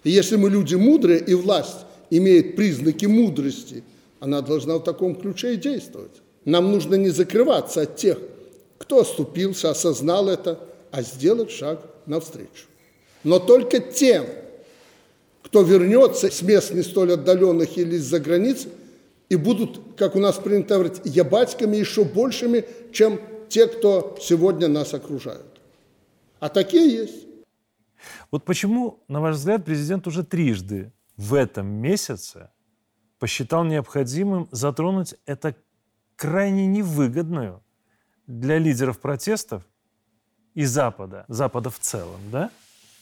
И 0.05 0.11
если 0.11 0.37
мы 0.37 0.51
люди 0.51 0.75
мудрые, 0.75 1.21
и 1.21 1.35
власть 1.35 1.87
имеет 2.11 2.57
признаки 2.57 3.07
мудрости, 3.07 3.85
она 4.19 4.41
должна 4.41 4.77
в 4.77 4.83
таком 4.83 5.15
ключе 5.15 5.55
и 5.55 5.57
действовать. 5.57 6.13
Нам 6.45 6.73
нужно 6.73 6.95
не 6.95 7.11
закрываться 7.11 7.83
от 7.83 7.97
тех, 7.97 8.19
кто 8.79 9.01
оступился, 9.01 9.71
осознал 9.71 10.29
это, 10.29 10.59
а 10.91 11.03
сделать 11.03 11.51
шаг 11.51 11.85
навстречу. 12.07 12.67
Но 13.25 13.39
только 13.39 13.81
тем, 13.81 14.27
кто 15.43 15.63
вернется 15.63 16.31
с 16.31 16.43
мест 16.43 16.73
не 16.73 16.83
столь 16.83 17.13
отдаленных 17.13 17.77
или 17.77 17.97
из-за 17.97 18.21
границ, 18.21 18.67
и 19.29 19.37
будут, 19.37 19.81
как 19.97 20.17
у 20.17 20.19
нас 20.19 20.37
принято 20.37 20.75
говорить, 20.75 21.01
ябатьками 21.05 21.77
еще 21.77 22.05
большими, 22.05 22.65
чем 22.93 23.21
те, 23.49 23.67
кто 23.67 24.19
сегодня 24.21 24.69
нас 24.69 24.93
окружают. 24.95 25.47
А 26.41 26.49
такие 26.49 26.89
есть. 26.89 27.27
Вот 28.31 28.45
почему, 28.45 29.03
на 29.09 29.21
ваш 29.21 29.37
взгляд, 29.37 29.65
президент 29.65 30.07
уже 30.07 30.25
трижды 30.25 30.93
в 31.17 31.35
этом 31.35 31.67
месяце 31.67 32.51
посчитал 33.19 33.65
необходимым 33.65 34.49
затронуть 34.51 35.15
это 35.27 35.55
крайне 36.17 36.67
невыгодную 36.67 37.63
для 38.27 38.59
лидеров 38.59 39.01
протестов 39.01 39.65
и 40.55 40.65
Запада, 40.65 41.25
Запада 41.29 41.71
в 41.71 41.79
целом, 41.79 42.21
да, 42.31 42.51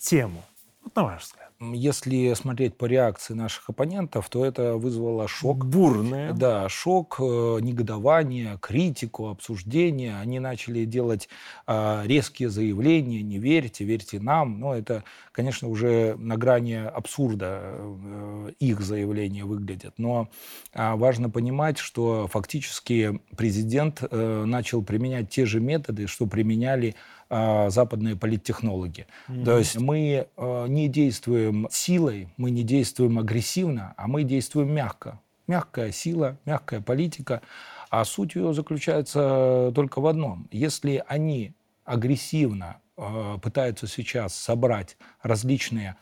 тему? 0.00 0.42
Вот 0.82 0.94
на 0.96 1.04
ваш 1.04 1.22
взгляд. 1.22 1.48
Если 1.60 2.32
смотреть 2.34 2.76
по 2.76 2.84
реакции 2.84 3.34
наших 3.34 3.68
оппонентов, 3.68 4.28
то 4.28 4.44
это 4.44 4.76
вызвало 4.76 5.26
шок. 5.26 5.66
Бурное. 5.66 6.32
Да, 6.32 6.68
шок, 6.68 7.16
э, 7.18 7.58
негодование, 7.60 8.58
критику, 8.60 9.28
обсуждение. 9.28 10.20
Они 10.20 10.38
начали 10.38 10.84
делать 10.84 11.28
э, 11.66 12.02
резкие 12.04 12.48
заявления, 12.48 13.22
не 13.22 13.38
верьте, 13.38 13.84
верьте 13.84 14.20
нам. 14.20 14.60
Но 14.60 14.72
это, 14.72 15.02
конечно, 15.32 15.66
уже 15.66 16.14
на 16.16 16.36
грани 16.36 16.74
абсурда 16.74 17.60
э, 17.60 18.52
их 18.60 18.80
заявления 18.80 19.44
выглядят. 19.44 19.94
Но 19.98 20.28
э, 20.74 20.94
важно 20.94 21.28
понимать, 21.28 21.78
что 21.78 22.28
фактически 22.28 23.20
президент 23.36 24.04
э, 24.08 24.44
начал 24.46 24.84
применять 24.84 25.28
те 25.28 25.44
же 25.44 25.58
методы, 25.58 26.06
что 26.06 26.26
применяли 26.26 26.94
а, 27.30 27.68
западные 27.68 28.16
политтехнологи. 28.16 29.06
Mm-hmm. 29.28 29.44
То 29.44 29.58
есть 29.58 29.78
мы 29.78 30.28
а, 30.36 30.66
не 30.66 30.88
действуем 30.88 31.68
силой, 31.70 32.28
мы 32.38 32.50
не 32.50 32.62
действуем 32.62 33.18
агрессивно, 33.18 33.92
а 33.98 34.08
мы 34.08 34.24
действуем 34.24 34.72
мягко. 34.72 35.20
Мягкая 35.46 35.92
сила, 35.92 36.38
мягкая 36.46 36.80
политика. 36.80 37.42
А 37.90 38.06
суть 38.06 38.34
ее 38.34 38.54
заключается 38.54 39.72
только 39.74 40.00
в 40.00 40.06
одном. 40.06 40.48
Если 40.50 41.04
они 41.06 41.52
агрессивно 41.84 42.76
а, 42.96 43.36
пытаются 43.36 43.86
сейчас 43.86 44.34
собрать 44.34 44.96
различные 45.22 45.96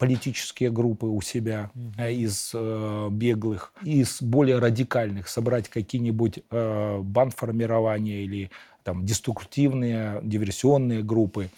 политические 0.00 0.72
группы 0.72 1.06
у 1.06 1.20
себя 1.20 1.70
mm-hmm. 1.72 2.14
из 2.14 2.50
э, 2.52 3.08
беглых, 3.12 3.72
из 3.84 4.20
более 4.20 4.58
радикальных 4.58 5.28
собрать 5.28 5.68
какие-нибудь 5.68 6.40
э, 6.50 6.98
бандформирования 7.00 8.22
или 8.24 8.50
там, 8.88 9.04
деструктивные, 9.04 10.18
диверсионные 10.22 11.02
группы, 11.02 11.50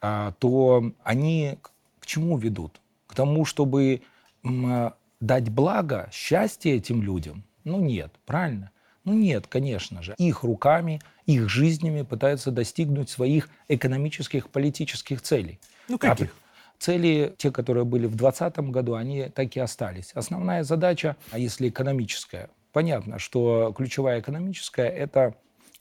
а, 0.00 0.32
то 0.40 0.92
они 1.04 1.56
к 2.00 2.06
чему 2.06 2.36
ведут? 2.36 2.80
К 3.06 3.14
тому, 3.14 3.44
чтобы 3.44 4.02
дать 4.42 5.48
благо, 5.50 6.10
счастье 6.12 6.74
этим 6.74 7.00
людям? 7.00 7.44
Ну 7.62 7.80
нет, 7.80 8.12
правильно? 8.26 8.72
Ну 9.04 9.12
нет, 9.12 9.46
конечно 9.46 10.02
же. 10.02 10.16
Их 10.18 10.42
руками, 10.42 11.00
их 11.24 11.48
жизнями 11.48 12.02
пытаются 12.02 12.50
достигнуть 12.50 13.08
своих 13.10 13.48
экономических, 13.68 14.48
политических 14.48 15.22
целей. 15.22 15.60
Ну 15.86 15.98
каких? 15.98 16.30
А 16.30 16.82
цели, 16.82 17.32
те, 17.38 17.52
которые 17.52 17.84
были 17.84 18.06
в 18.06 18.16
2020 18.16 18.58
году, 18.72 18.94
они 18.94 19.28
так 19.28 19.54
и 19.54 19.60
остались. 19.60 20.10
Основная 20.14 20.64
задача, 20.64 21.14
а 21.30 21.38
если 21.38 21.68
экономическая, 21.68 22.50
понятно, 22.72 23.20
что 23.20 23.72
ключевая 23.76 24.18
экономическая– 24.18 24.88
это 24.88 25.36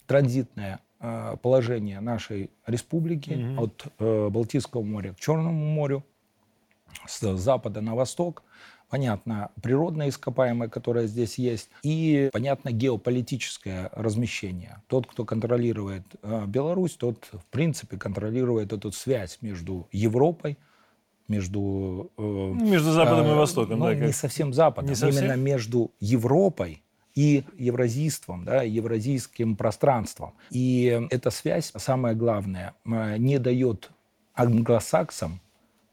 транзитная 0.05 0.79
положение 1.41 1.99
нашей 1.99 2.51
республики 2.65 3.31
mm-hmm. 3.31 3.59
от 3.59 3.85
э, 3.99 4.29
Балтийского 4.29 4.83
моря 4.83 5.13
к 5.13 5.19
Черному 5.19 5.65
морю, 5.65 6.03
с 7.07 7.37
запада 7.37 7.81
на 7.81 7.95
восток. 7.95 8.43
Понятно, 8.89 9.51
природное 9.61 10.09
ископаемое, 10.09 10.67
которое 10.67 11.07
здесь 11.07 11.37
есть, 11.37 11.69
и, 11.81 12.29
понятно, 12.33 12.73
геополитическое 12.73 13.89
размещение. 13.93 14.81
Тот, 14.87 15.07
кто 15.07 15.23
контролирует 15.23 16.03
э, 16.21 16.45
Беларусь, 16.45 16.95
тот, 16.95 17.29
в 17.31 17.45
принципе, 17.45 17.97
контролирует 17.97 18.73
эту 18.73 18.91
связь 18.91 19.37
между 19.39 19.87
Европой, 19.93 20.57
между... 21.29 22.11
Э, 22.17 22.21
между 22.21 22.91
Западом 22.91 23.27
э, 23.27 23.31
и 23.31 23.35
Востоком, 23.35 23.79
ну, 23.79 23.85
да? 23.85 23.91
Как? 23.95 24.07
Не 24.07 24.11
совсем 24.11 24.53
Западом, 24.53 24.89
не 24.89 24.95
совсем? 24.95 25.23
именно 25.23 25.37
между 25.37 25.91
Европой 26.01 26.83
и 27.15 27.43
евразийством, 27.57 28.45
да, 28.45 28.61
евразийским 28.63 29.55
пространством. 29.55 30.33
И 30.49 31.07
эта 31.09 31.29
связь, 31.29 31.71
самое 31.75 32.15
главное, 32.15 32.73
э, 32.85 33.17
не 33.17 33.37
дает 33.39 33.91
англосаксам 34.33 35.39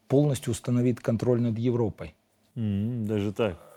полностью 0.07 0.51
установить 0.51 0.99
контроль 0.99 1.41
над 1.41 1.57
Европой. 1.57 2.15
Mm, 2.55 3.05
даже 3.05 3.31
так. 3.31 3.69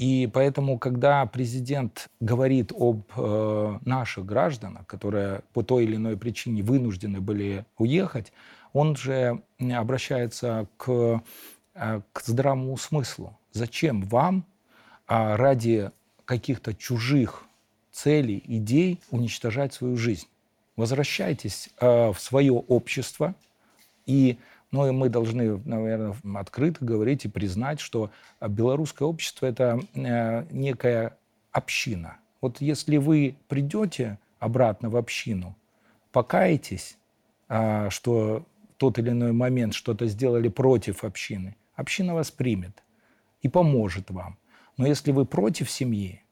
И 0.00 0.30
поэтому, 0.32 0.78
когда 0.78 1.26
президент 1.26 2.08
говорит 2.20 2.72
об 2.72 3.02
э, 3.16 3.78
наших 3.84 4.24
гражданах, 4.24 4.86
которые 4.86 5.42
по 5.52 5.62
той 5.62 5.84
или 5.84 5.96
иной 5.96 6.16
причине 6.16 6.62
вынуждены 6.62 7.20
были 7.20 7.66
уехать, 7.76 8.32
он 8.72 8.96
же 8.96 9.42
обращается 9.58 10.68
к, 10.78 11.22
э, 11.74 12.00
к 12.12 12.20
здравому 12.22 12.78
смыслу. 12.78 13.36
Зачем 13.52 14.00
вам 14.02 14.46
э, 15.06 15.34
ради 15.34 15.90
каких-то 16.30 16.74
чужих 16.74 17.42
целей, 17.90 18.40
идей 18.46 19.00
уничтожать 19.10 19.74
свою 19.74 19.96
жизнь. 19.96 20.28
Возвращайтесь 20.76 21.70
э, 21.80 22.12
в 22.12 22.20
свое 22.20 22.52
общество, 22.52 23.34
и, 24.06 24.38
ну, 24.70 24.86
и 24.86 24.92
мы 24.92 25.08
должны, 25.08 25.60
наверное, 25.64 26.14
открыто 26.36 26.84
говорить 26.84 27.24
и 27.24 27.28
признать, 27.28 27.80
что 27.80 28.12
белорусское 28.40 29.08
общество– 29.08 29.46
это 29.52 29.80
э, 29.94 30.46
некая 30.52 31.16
община. 31.50 32.18
Вот 32.40 32.60
если 32.60 32.98
вы 32.98 33.34
придете 33.48 34.16
обратно 34.38 34.88
в 34.88 34.96
общину, 34.96 35.56
покаетесь, 36.12 36.96
э, 37.48 37.90
что 37.90 38.44
тот 38.76 39.00
или 39.00 39.10
иной 39.10 39.32
момент 39.32 39.74
что-то 39.74 40.06
сделали 40.06 40.46
против 40.46 41.02
общины, 41.02 41.56
община 41.74 42.14
вас 42.14 42.30
примет 42.30 42.84
и 43.42 43.48
поможет 43.48 44.12
вам. 44.12 44.36
Но 44.80 44.86
если 44.86 45.12
вы 45.12 45.26
против 45.26 45.70
семьи, 45.70 46.22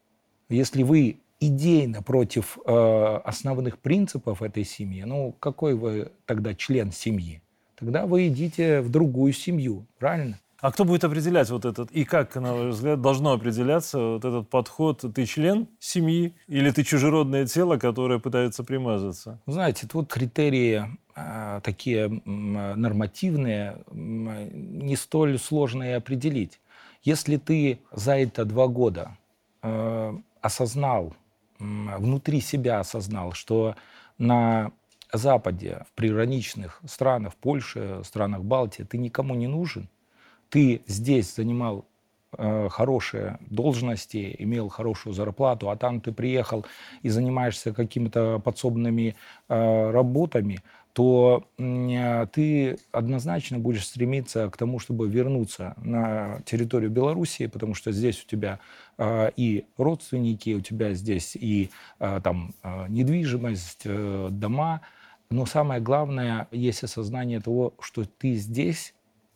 если 0.48 0.82
вы 0.82 1.18
идейно 1.38 2.02
против 2.02 2.58
э, 2.64 3.20
основных 3.24 3.78
принципов 3.78 4.40
этой 4.42 4.64
семьи, 4.64 5.02
ну 5.02 5.34
какой 5.38 5.74
вы 5.74 6.12
тогда 6.24 6.54
член 6.54 6.90
семьи? 6.90 7.42
Тогда 7.78 8.06
вы 8.06 8.28
идите 8.28 8.80
в 8.80 8.90
другую 8.90 9.34
семью, 9.34 9.86
правильно? 9.98 10.40
А 10.60 10.72
кто 10.72 10.86
будет 10.86 11.04
определять 11.04 11.50
вот 11.50 11.66
этот, 11.66 11.90
и 11.90 12.04
как, 12.04 12.34
на 12.36 12.54
ваш 12.54 12.74
взгляд, 12.74 13.02
должно 13.02 13.32
определяться 13.32 13.98
вот 13.98 14.24
этот 14.24 14.48
подход? 14.48 15.04
Ты 15.14 15.26
член 15.26 15.68
семьи 15.78 16.34
или 16.48 16.70
ты 16.70 16.84
чужеродное 16.84 17.46
тело, 17.46 17.76
которое 17.76 18.18
пытается 18.18 18.64
примазаться? 18.64 19.38
Знаете, 19.46 19.86
тут 19.86 20.10
критерии 20.10 20.84
э, 21.14 21.60
такие 21.62 22.06
э, 22.06 22.10
нормативные, 22.24 23.76
э, 23.86 24.48
не 24.52 24.96
столь 24.96 25.38
сложные 25.38 25.96
определить. 25.96 26.58
Если 27.02 27.36
ты 27.36 27.80
за 27.92 28.18
это 28.18 28.44
два 28.44 28.66
года 28.66 29.16
э, 29.62 30.18
осознал, 30.40 31.14
внутри 31.58 32.40
себя 32.40 32.80
осознал, 32.80 33.32
что 33.32 33.74
на 34.16 34.72
Западе, 35.12 35.84
в 35.88 35.92
приграничных 35.94 36.80
странах, 36.86 37.34
Польше, 37.36 38.02
странах 38.04 38.42
Балтии, 38.42 38.82
ты 38.82 38.98
никому 38.98 39.34
не 39.34 39.46
нужен, 39.46 39.88
ты 40.50 40.82
здесь 40.86 41.34
занимал 41.34 41.86
э, 42.36 42.68
хорошие 42.68 43.38
должности, 43.48 44.34
имел 44.38 44.68
хорошую 44.68 45.14
зарплату, 45.14 45.70
а 45.70 45.76
там 45.76 46.00
ты 46.00 46.12
приехал 46.12 46.66
и 47.02 47.08
занимаешься 47.08 47.72
какими-то 47.72 48.38
подсобными 48.38 49.16
э, 49.48 49.90
работами, 49.90 50.62
то 50.98 51.46
э, 51.58 52.26
ты 52.32 52.76
однозначно 52.90 53.60
будешь 53.60 53.86
стремиться 53.86 54.50
к 54.50 54.56
тому, 54.56 54.80
чтобы 54.80 55.08
вернуться 55.08 55.74
на 55.76 56.40
территорию 56.44 56.90
Белоруссии, 56.90 57.46
потому 57.46 57.74
что 57.74 57.92
здесь 57.92 58.24
у 58.24 58.26
тебя 58.26 58.58
э, 58.98 59.30
и 59.36 59.64
родственники, 59.76 60.54
у 60.54 60.60
тебя 60.60 60.94
здесь 60.94 61.36
и 61.36 61.70
э, 62.00 62.20
там 62.24 62.52
недвижимость, 62.88 63.84
дома, 63.84 64.80
но 65.30 65.46
самое 65.46 65.80
главное 65.80 66.48
есть 66.50 66.82
осознание 66.82 67.40
того, 67.40 67.74
что 67.78 68.04
ты 68.04 68.34
здесь 68.34 68.92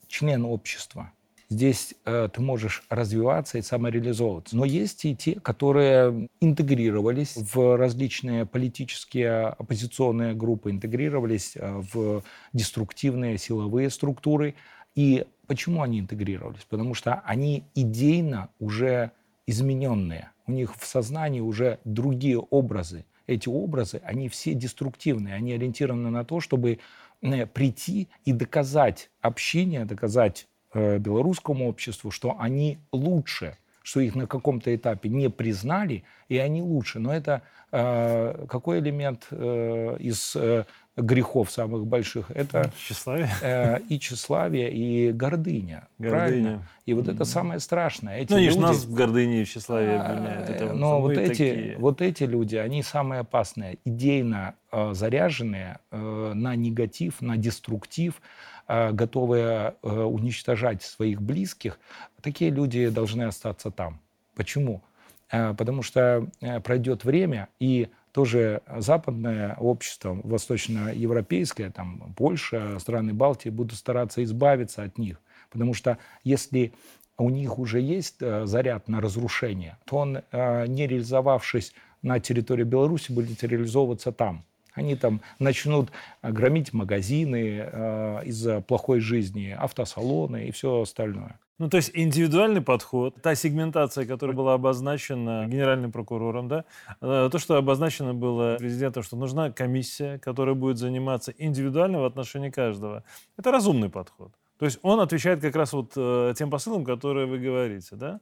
член 0.09 0.45
общества. 0.45 1.13
Здесь 1.53 1.95
э, 2.07 2.31
ты 2.33 2.41
можешь 2.41 2.83
развиваться 2.89 3.59
и 3.59 3.63
самореализовываться. 3.63 4.57
Но 4.57 4.65
есть 4.65 5.05
и 5.05 5.15
те, 5.15 5.39
которые 5.39 6.31
интегрировались 6.41 7.37
в 7.37 7.77
различные 7.77 8.47
политические 8.47 9.49
оппозиционные 9.49 10.33
группы, 10.33 10.71
интегрировались 10.71 11.53
э, 11.55 11.83
в 11.93 12.23
деструктивные 12.55 13.37
силовые 13.37 13.91
структуры. 13.91 14.55
И 14.95 15.27
почему 15.47 15.83
они 15.83 16.01
интегрировались? 16.01 16.65
Потому 16.71 16.95
что 16.95 17.21
они 17.27 17.65
идейно 17.75 18.49
уже 18.59 19.11
измененные. 19.47 20.31
У 20.47 20.53
них 20.53 20.75
в 20.75 20.87
сознании 20.87 21.41
уже 21.41 21.81
другие 21.85 22.39
образы. 22.39 23.05
Эти 23.27 23.51
образы, 23.51 24.01
они 24.05 24.31
все 24.31 24.55
деструктивные, 24.55 25.35
они 25.35 25.53
ориентированы 25.53 26.09
на 26.09 26.25
то, 26.25 26.41
чтобы 26.41 26.79
э, 27.21 27.45
прийти 27.45 28.09
и 28.25 28.33
доказать 28.33 29.11
общение, 29.21 29.85
доказать 29.85 30.49
белорусскому 30.75 31.69
обществу, 31.69 32.11
что 32.11 32.37
они 32.39 32.79
лучше, 32.93 33.57
что 33.83 34.01
их 34.01 34.15
на 34.15 34.27
каком-то 34.27 34.75
этапе 34.75 35.09
не 35.09 35.29
признали, 35.29 36.05
и 36.29 36.39
они 36.39 36.63
лучше. 36.63 36.99
Но 36.99 37.13
это 37.13 37.43
э, 37.73 38.47
какой 38.49 38.79
элемент 38.81 39.27
э, 39.31 39.97
из 39.99 40.37
э, 40.37 40.65
грехов 40.97 41.51
самых 41.51 41.87
больших? 41.87 42.31
Это 42.31 42.73
тщеславие. 42.77 43.31
Э, 43.43 43.79
и 43.89 43.99
тщеславие, 43.99 44.73
и 44.73 45.13
гордыня. 45.13 45.89
гордыня. 45.99 46.11
Правильно? 46.11 46.69
И 46.87 46.95
вот 46.95 47.09
это 47.09 47.25
самое 47.25 47.61
страшное. 47.61 48.19
Эти 48.19 48.33
ну, 48.33 48.39
люди, 48.39 48.59
нас 48.59 48.85
в 48.85 48.93
гордыне 48.93 49.43
и 49.43 49.45
тщеславие 49.45 50.01
обвиняют. 50.01 50.49
Это 50.49 50.73
но 50.73 51.01
вот 51.01 51.13
эти, 51.13 51.77
вот 51.79 52.01
эти 52.03 52.25
люди, 52.25 52.57
они 52.57 52.83
самые 52.83 53.21
опасные, 53.21 53.79
идейно 53.85 54.55
э, 54.71 54.93
заряженные 54.95 55.79
э, 55.91 56.33
на 56.35 56.57
негатив, 56.57 57.21
на 57.21 57.37
деструктив, 57.37 58.21
Э, 58.69 58.93
готовые 58.93 59.75
э, 59.83 60.01
уничтожать 60.03 60.83
своих 60.83 61.21
близких, 61.21 61.79
такие 62.23 62.51
люди 62.51 62.89
должны 62.89 63.25
остаться 63.25 63.71
там. 63.71 64.01
Почему? 64.35 64.83
Э, 65.31 65.53
потому 65.53 65.83
что 65.83 66.29
пройдет 66.65 67.05
время, 67.05 67.49
и 67.59 67.89
тоже 68.13 68.63
западное 68.77 69.57
общество, 69.59 70.19
восточноевропейское, 70.23 71.71
там, 71.71 72.15
Польша, 72.17 72.79
страны 72.79 73.13
Балтии 73.13 73.49
будут 73.49 73.79
стараться 73.79 74.23
избавиться 74.23 74.83
от 74.83 74.99
них. 74.99 75.21
Потому 75.51 75.75
что 75.75 75.99
если 76.23 76.73
у 77.19 77.31
них 77.31 77.59
уже 77.59 77.81
есть 77.81 78.17
заряд 78.21 78.89
на 78.89 79.01
разрушение, 79.01 79.77
то 79.85 79.97
он, 79.97 80.13
не 80.33 80.87
реализовавшись 80.87 81.73
на 82.03 82.21
территории 82.21 82.65
Беларуси, 82.65 83.13
будет 83.13 83.43
реализовываться 83.43 84.13
там. 84.13 84.45
Они 84.75 84.97
там 84.97 85.21
начнут 85.39 85.91
э, 86.23 86.31
громить 86.33 86.73
магазины 86.73 87.63
э, 87.63 88.21
из-за 88.25 88.61
плохой 88.61 89.01
жизни, 89.01 89.55
автосалоны 89.59 90.49
и 90.49 90.51
все 90.51 90.81
остальное. 90.81 91.39
Ну, 91.63 91.69
то 91.69 91.77
есть 91.77 91.93
индивидуальный 91.95 92.61
подход, 92.61 93.23
та 93.23 93.37
сегментация, 93.37 94.05
которая 94.05 94.37
была 94.37 94.55
обозначена 94.55 95.47
генеральным 95.47 95.93
прокурором, 95.93 96.49
да, 96.49 96.65
э, 97.01 97.29
то, 97.31 97.39
что 97.39 97.55
обозначено 97.55 98.15
было 98.15 98.57
президентом, 98.57 99.05
что 99.05 99.17
нужна 99.17 99.53
комиссия, 99.53 100.19
которая 100.19 100.57
будет 100.57 100.79
заниматься 100.79 101.33
индивидуально 101.39 102.01
в 102.01 102.05
отношении 102.05 102.51
каждого. 102.51 103.05
Это 103.37 103.53
разумный 103.53 103.91
подход. 103.91 104.33
То 104.59 104.65
есть 104.65 104.81
он 104.83 104.99
отвечает 104.99 105.41
как 105.41 105.55
раз 105.55 105.73
вот 105.73 105.93
э, 105.95 106.35
тем 106.37 106.51
посылам, 106.51 106.85
которые 106.85 107.27
вы 107.27 107.39
говорите, 107.39 107.95
да. 107.95 108.19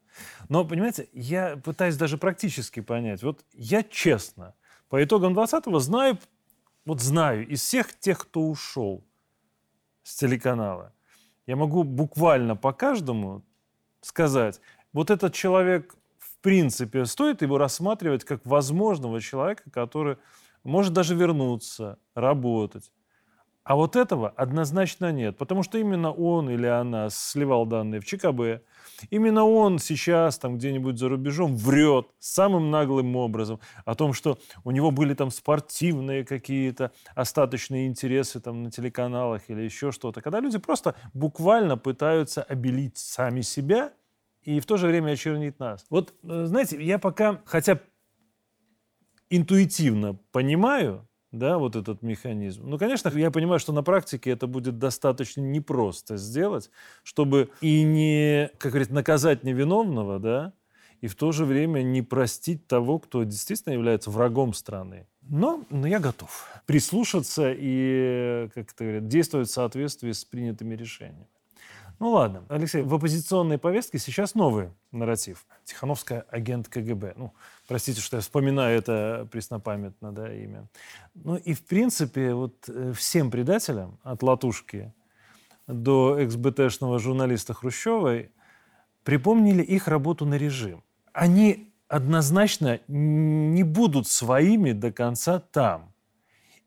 Но, 0.50 0.66
понимаете, 0.66 1.08
я 1.14 1.56
пытаюсь 1.56 1.96
даже 1.96 2.18
практически 2.18 2.80
понять. 2.80 3.22
Вот 3.22 3.40
я 3.54 3.82
честно 3.82 4.52
по 4.90 5.02
итогам 5.02 5.32
20-го 5.32 5.78
знаю 5.78 6.18
вот 6.84 7.00
знаю, 7.00 7.48
из 7.48 7.62
всех 7.62 7.98
тех, 7.98 8.18
кто 8.18 8.42
ушел 8.42 9.02
с 10.02 10.16
телеканала, 10.16 10.92
я 11.46 11.56
могу 11.56 11.84
буквально 11.84 12.56
по 12.56 12.72
каждому 12.72 13.42
сказать, 14.00 14.60
вот 14.92 15.10
этот 15.10 15.34
человек, 15.34 15.94
в 16.18 16.38
принципе, 16.38 17.04
стоит 17.04 17.42
его 17.42 17.58
рассматривать 17.58 18.24
как 18.24 18.44
возможного 18.46 19.20
человека, 19.20 19.70
который 19.70 20.16
может 20.64 20.92
даже 20.92 21.14
вернуться, 21.14 21.98
работать. 22.14 22.90
А 23.62 23.76
вот 23.76 23.94
этого 23.94 24.30
однозначно 24.30 25.12
нет, 25.12 25.36
потому 25.36 25.62
что 25.62 25.78
именно 25.78 26.12
он 26.12 26.50
или 26.50 26.66
она 26.66 27.08
сливал 27.10 27.66
данные 27.66 28.00
в 28.00 28.04
ЧКБ, 28.04 28.62
Именно 29.08 29.44
он 29.44 29.78
сейчас 29.78 30.38
там 30.38 30.58
где-нибудь 30.58 30.98
за 30.98 31.08
рубежом 31.08 31.56
врет 31.56 32.08
самым 32.18 32.70
наглым 32.70 33.16
образом 33.16 33.60
о 33.84 33.94
том, 33.94 34.12
что 34.12 34.38
у 34.64 34.70
него 34.70 34.90
были 34.90 35.14
там 35.14 35.30
спортивные 35.30 36.24
какие-то 36.24 36.92
остаточные 37.14 37.86
интересы 37.86 38.40
там 38.40 38.62
на 38.62 38.70
телеканалах 38.70 39.48
или 39.48 39.62
еще 39.62 39.92
что-то. 39.92 40.20
Когда 40.20 40.40
люди 40.40 40.58
просто 40.58 40.94
буквально 41.14 41.78
пытаются 41.78 42.42
обелить 42.42 42.98
сами 42.98 43.40
себя 43.40 43.92
и 44.42 44.60
в 44.60 44.66
то 44.66 44.76
же 44.76 44.86
время 44.86 45.12
очернить 45.12 45.58
нас. 45.58 45.86
Вот, 45.90 46.14
э, 46.22 46.44
знаете, 46.46 46.82
я 46.82 46.98
пока, 46.98 47.40
хотя 47.44 47.80
интуитивно 49.28 50.14
понимаю, 50.32 51.06
да, 51.32 51.58
вот 51.58 51.76
этот 51.76 52.02
механизм. 52.02 52.68
Ну, 52.68 52.78
конечно, 52.78 53.08
я 53.16 53.30
понимаю, 53.30 53.60
что 53.60 53.72
на 53.72 53.82
практике 53.82 54.30
это 54.30 54.46
будет 54.46 54.78
достаточно 54.78 55.40
непросто 55.40 56.16
сделать, 56.16 56.70
чтобы 57.02 57.50
и 57.60 57.82
не, 57.82 58.50
как 58.58 58.72
говорится, 58.72 58.94
наказать 58.94 59.44
невиновного, 59.44 60.18
да, 60.18 60.52
и 61.00 61.06
в 61.06 61.14
то 61.14 61.32
же 61.32 61.44
время 61.44 61.82
не 61.82 62.02
простить 62.02 62.66
того, 62.66 62.98
кто 62.98 63.24
действительно 63.24 63.72
является 63.72 64.10
врагом 64.10 64.52
страны. 64.52 65.06
Но, 65.22 65.64
но 65.70 65.86
я 65.86 66.00
готов 66.00 66.48
прислушаться 66.66 67.54
и, 67.56 68.48
как 68.54 68.72
это 68.72 68.84
говорят, 68.84 69.08
действовать 69.08 69.48
в 69.48 69.52
соответствии 69.52 70.12
с 70.12 70.24
принятыми 70.24 70.74
решениями. 70.74 71.26
Ну 72.00 72.10
ладно, 72.12 72.44
Алексей, 72.48 72.82
в 72.82 72.94
оппозиционной 72.94 73.58
повестке 73.58 73.98
сейчас 73.98 74.34
новый 74.34 74.70
нарратив. 74.90 75.44
Тихановская 75.64 76.24
агент 76.30 76.66
КГБ. 76.68 77.12
Ну, 77.16 77.34
простите, 77.68 78.00
что 78.00 78.16
я 78.16 78.22
вспоминаю 78.22 78.78
это 78.78 79.28
преснопамятно, 79.30 80.10
да, 80.10 80.32
имя. 80.32 80.66
Ну 81.14 81.36
и, 81.36 81.52
в 81.52 81.62
принципе, 81.62 82.32
вот 82.32 82.54
э, 82.68 82.94
всем 82.96 83.30
предателям, 83.30 83.98
от 84.02 84.22
Латушки 84.22 84.94
до 85.66 86.18
экс-БТшного 86.18 86.98
журналиста 86.98 87.52
Хрущевой, 87.52 88.30
припомнили 89.04 89.62
их 89.62 89.86
работу 89.86 90.24
на 90.24 90.36
режим. 90.36 90.82
Они 91.12 91.70
однозначно 91.86 92.80
не 92.88 93.62
будут 93.62 94.08
своими 94.08 94.72
до 94.72 94.90
конца 94.90 95.38
там. 95.38 95.92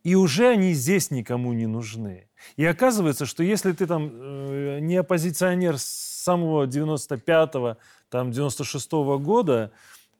И 0.03 0.15
уже 0.15 0.49
они 0.49 0.73
здесь 0.73 1.11
никому 1.11 1.53
не 1.53 1.65
нужны. 1.65 2.27
И 2.55 2.65
оказывается, 2.65 3.25
что 3.25 3.43
если 3.43 3.71
ты 3.71 3.87
там 3.87 4.11
э, 4.13 4.79
не 4.79 4.97
оппозиционер 4.97 5.77
с 5.77 5.83
самого 5.85 6.65
95-го, 6.65 7.77
там, 8.09 8.29
96-го 8.29 9.19
года, 9.19 9.71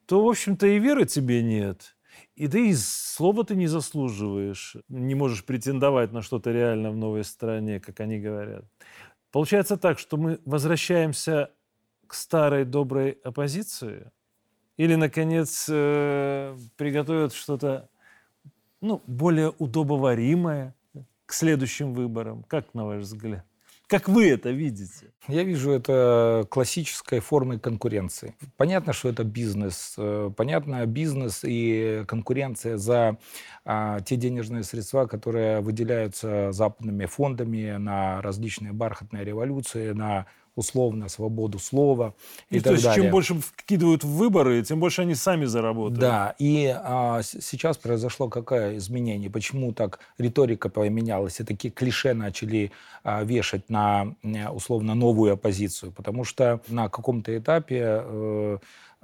то, 0.05 0.23
в 0.23 0.27
общем-то, 0.27 0.67
и 0.67 0.79
веры 0.79 1.05
тебе 1.05 1.41
нет. 1.41 1.95
И 2.35 2.47
да 2.47 2.59
и 2.59 2.73
слова 2.73 3.43
ты 3.43 3.55
не 3.55 3.67
заслуживаешь, 3.67 4.75
не 4.89 5.15
можешь 5.15 5.45
претендовать 5.45 6.11
на 6.11 6.21
что-то 6.21 6.51
реально 6.51 6.91
в 6.91 6.97
новой 6.97 7.23
стране, 7.23 7.79
как 7.79 7.99
они 7.99 8.19
говорят. 8.19 8.65
Получается 9.31 9.77
так, 9.77 9.99
что 9.99 10.17
мы 10.17 10.39
возвращаемся 10.45 11.51
к 12.07 12.13
старой 12.13 12.65
доброй 12.65 13.11
оппозиции, 13.23 14.11
или, 14.77 14.95
наконец, 14.95 15.67
э, 15.69 16.57
приготовят 16.77 17.33
что-то 17.33 17.89
ну, 18.81 19.01
более 19.05 19.53
удобоваримое 19.59 20.75
к 21.33 21.35
следующим 21.35 21.95
выборам? 21.95 22.43
Как, 22.47 22.75
на 22.75 22.85
ваш 22.85 23.01
взгляд? 23.01 23.43
Как 23.87 24.07
вы 24.07 24.29
это 24.29 24.51
видите? 24.51 25.11
Я 25.27 25.43
вижу 25.43 25.71
это 25.71 26.45
классической 26.47 27.21
формой 27.21 27.59
конкуренции. 27.59 28.35
Понятно, 28.55 28.93
что 28.93 29.09
это 29.09 29.23
бизнес. 29.23 29.95
Э, 29.97 30.29
понятно, 30.37 30.85
бизнес 30.85 31.39
и 31.43 32.03
конкуренция 32.07 32.77
за 32.77 33.17
а, 33.65 33.99
те 34.01 34.15
денежные 34.15 34.63
средства, 34.63 35.07
которые 35.07 35.61
выделяются 35.61 36.51
западными 36.51 37.07
фондами 37.07 37.77
на 37.77 38.21
различные 38.21 38.71
бархатные 38.71 39.25
революции, 39.25 39.91
на 39.91 40.27
условно 40.55 41.09
свободу 41.09 41.59
слова 41.59 42.13
и, 42.49 42.57
и 42.57 42.59
так 42.59 42.65
то 42.65 42.71
есть, 42.73 42.83
далее. 42.83 43.03
Чем 43.03 43.11
больше 43.11 43.35
вкидывают 43.35 44.03
в 44.03 44.09
выборы, 44.09 44.61
тем 44.63 44.79
больше 44.79 45.01
они 45.01 45.15
сами 45.15 45.45
заработают. 45.45 45.99
Да, 45.99 46.35
и 46.39 46.73
а, 46.75 47.21
сейчас 47.23 47.77
произошло 47.77 48.29
какое 48.29 48.77
изменение? 48.77 49.29
Почему 49.29 49.73
так 49.73 49.99
риторика 50.17 50.69
поменялась, 50.69 51.39
и 51.39 51.43
такие 51.43 51.71
клише 51.71 52.13
начали 52.13 52.71
а, 53.03 53.23
вешать 53.23 53.69
на 53.69 54.15
условно 54.51 54.95
новую 54.95 55.33
оппозицию? 55.33 55.91
Потому 55.91 56.23
что 56.23 56.61
на 56.67 56.89
каком-то 56.89 57.35
этапе 57.37 57.81
э, 57.81 58.57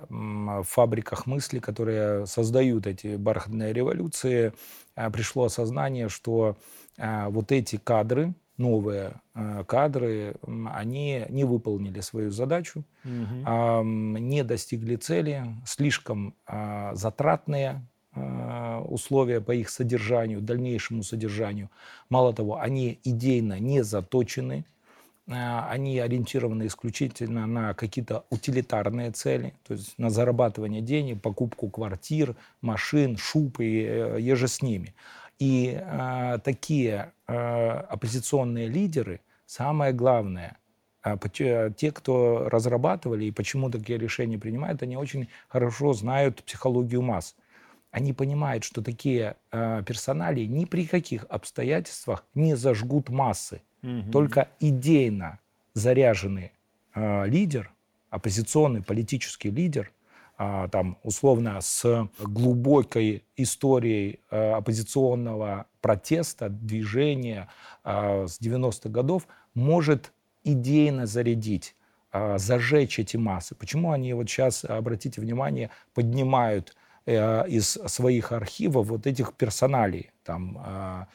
в 0.09 0.63
фабриках 0.63 1.25
мысли, 1.25 1.59
которые 1.59 2.25
создают 2.25 2.87
эти 2.87 3.15
бархатные 3.15 3.73
революции, 3.73 4.53
а, 4.95 5.09
пришло 5.09 5.45
осознание, 5.45 6.09
что 6.09 6.57
а, 6.97 7.29
вот 7.29 7.51
эти 7.51 7.77
кадры, 7.77 8.33
новые 8.59 9.13
э, 9.33 9.63
кадры, 9.67 10.35
они 10.71 11.25
не 11.29 11.45
выполнили 11.45 12.01
свою 12.01 12.29
задачу, 12.29 12.83
угу. 13.03 13.83
не 13.83 14.43
достигли 14.43 14.95
цели, 14.97 15.45
слишком 15.65 16.35
а, 16.45 16.93
затратные 16.93 17.81
а, 18.13 18.81
условия 18.81 19.41
по 19.41 19.51
их 19.51 19.69
содержанию, 19.69 20.41
дальнейшему 20.41 21.03
содержанию. 21.03 21.69
Мало 22.09 22.33
того, 22.33 22.59
они 22.59 22.99
идейно 23.03 23.59
не 23.59 23.83
заточены, 23.83 24.65
они 25.29 25.99
ориентированы 25.99 26.65
исключительно 26.65 27.45
на 27.45 27.73
какие-то 27.75 28.25
утилитарные 28.31 29.11
цели, 29.11 29.53
то 29.67 29.73
есть 29.73 29.93
на 29.99 30.09
зарабатывание 30.09 30.81
денег, 30.81 31.21
покупку 31.21 31.69
квартир, 31.69 32.35
машин, 32.61 33.15
шуб 33.15 33.59
и 33.59 33.83
э, 33.83 34.17
еже 34.19 34.47
с 34.47 34.63
ними. 34.63 34.95
И 35.37 35.79
э, 35.79 36.39
такие 36.43 37.13
э, 37.18 37.18
оппозиционные 37.29 38.67
лидеры, 38.67 39.21
самое 39.45 39.93
главное, 39.93 40.57
э, 41.03 41.17
те, 41.75 41.91
кто 41.91 42.49
разрабатывали 42.49 43.25
и 43.25 43.31
почему 43.31 43.69
такие 43.69 43.97
решения 43.97 44.37
принимают, 44.37 44.83
они 44.83 44.97
очень 44.97 45.27
хорошо 45.47 45.93
знают 45.93 46.43
психологию 46.43 47.01
масс. 47.01 47.35
Они 47.91 48.13
понимают, 48.13 48.63
что 48.63 48.83
такие 48.83 49.35
э, 49.51 49.83
персонали 49.85 50.41
ни 50.41 50.65
при 50.65 50.85
каких 50.85 51.25
обстоятельствах 51.29 52.23
не 52.35 52.55
зажгут 52.55 53.09
массы. 53.09 53.61
Угу. 53.81 54.11
Только 54.11 54.49
идейно 54.59 55.39
заряженный 55.73 56.51
э, 56.93 57.27
лидер, 57.27 57.71
оппозиционный 58.09 58.83
политический 58.83 59.49
лидер– 59.49 59.91
а, 60.41 60.69
там, 60.69 60.97
условно, 61.03 61.59
с 61.59 62.09
глубокой 62.17 63.25
историей 63.35 64.21
а, 64.31 64.55
оппозиционного 64.55 65.65
протеста, 65.81 66.49
движения 66.49 67.49
а, 67.83 68.27
с 68.27 68.39
90-х 68.39 68.89
годов, 68.89 69.27
может 69.53 70.13
идейно 70.43 71.05
зарядить 71.05 71.75
зажечь 72.11 72.97
эти 72.97 73.17
массы. 73.17 73.53
Почему 73.53 73.91
они 73.91 74.13
вот 74.13 74.27
сейчас, 74.27 74.65
обратите 74.65 75.21
внимание, 75.21 75.69
поднимают 75.93 76.75
э, 77.05 77.47
из 77.47 77.69
своих 77.69 78.31
архивов 78.31 78.87
вот 78.87 79.05
этих 79.05 79.33
персоналей, 79.33 80.09
там, 80.23 80.57
а, 80.59 81.07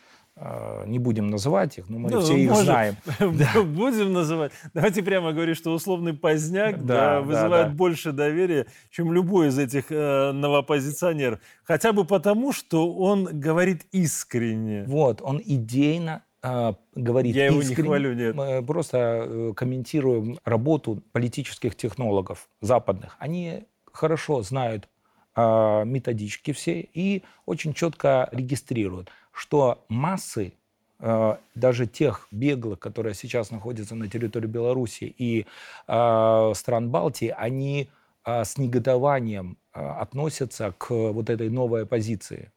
не 0.87 0.99
будем 0.99 1.29
называть 1.29 1.79
их, 1.79 1.88
но 1.88 1.99
мы 1.99 2.11
ну, 2.11 2.20
все 2.20 2.37
их 2.37 2.51
можем, 2.51 2.64
знаем. 2.64 2.97
Будем 3.75 4.12
называть. 4.12 4.51
Давайте 4.75 5.03
прямо 5.03 5.33
говорить, 5.33 5.57
что 5.57 5.73
условный 5.73 6.12
поздняк 6.12 6.85
да, 6.85 6.94
да, 6.94 7.20
вызывает 7.20 7.68
да. 7.68 7.73
больше 7.73 8.11
доверия, 8.11 8.66
чем 8.90 9.12
любой 9.12 9.49
из 9.49 9.59
этих 9.59 9.87
э, 9.90 10.33
новопозиционеров. 10.33 11.38
Хотя 11.62 11.92
бы 11.92 12.05
потому, 12.05 12.53
что 12.53 12.92
он 12.94 13.27
говорит 13.27 13.87
искренне. 13.92 14.85
Вот, 14.88 15.23
он 15.23 15.40
идейно 15.44 16.25
э, 16.42 16.73
говорит 16.97 17.37
Я 17.37 17.47
его 17.47 17.61
искренне. 17.61 17.83
не 17.83 17.87
хвалю, 17.87 18.14
нет. 18.14 18.35
Мы 18.35 18.64
просто 18.64 18.99
э, 18.99 19.53
комментируем 19.55 20.38
работу 20.44 21.01
политических 21.12 21.77
технологов 21.77 22.49
западных. 22.61 23.14
Они 23.20 23.66
хорошо 23.92 24.42
знают 24.42 24.88
э, 25.37 25.85
методички 25.85 26.53
все 26.53 26.81
и 26.81 27.23
очень 27.47 27.73
четко 27.73 28.29
регистрируют 28.33 29.11
что 29.35 29.85
массы 29.88 30.55
э, 31.01 31.37
даже 31.55 31.87
тех 31.87 32.29
беглых, 32.31 32.79
которые 32.79 33.14
сейчас 33.14 33.51
находятся 33.51 33.94
на 33.94 34.09
территории 34.09 34.47
Беларуси 34.47 35.14
и 35.18 35.47
э, 35.88 36.53
стран 36.55 36.90
Балтии, 36.90 37.35
они 37.37 37.90
э, 38.25 38.44
с 38.44 38.57
негодованием 38.57 39.59
относятся 39.73 40.73
к 40.79 40.90
вот 40.90 41.29
этой 41.31 41.51
новой 41.51 41.83
оппозиции. 41.83 42.53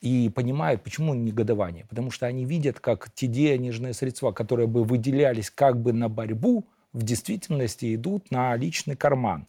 И 0.00 0.30
понимают, 0.30 0.82
почему 0.82 1.12
негодование. 1.12 1.84
Потому 1.88 2.12
что 2.12 2.26
они 2.26 2.44
видят, 2.44 2.78
как 2.78 3.10
те 3.12 3.26
денежные 3.26 3.94
средства, 3.94 4.30
которые 4.30 4.68
бы 4.68 4.84
выделялись 4.84 5.50
как 5.50 5.76
бы 5.82 5.92
на 5.92 6.08
борьбу, 6.08 6.64
в 6.92 7.02
действительности 7.02 7.96
идут 7.96 8.30
на 8.30 8.54
личный 8.54 8.94
карман. 8.94 9.46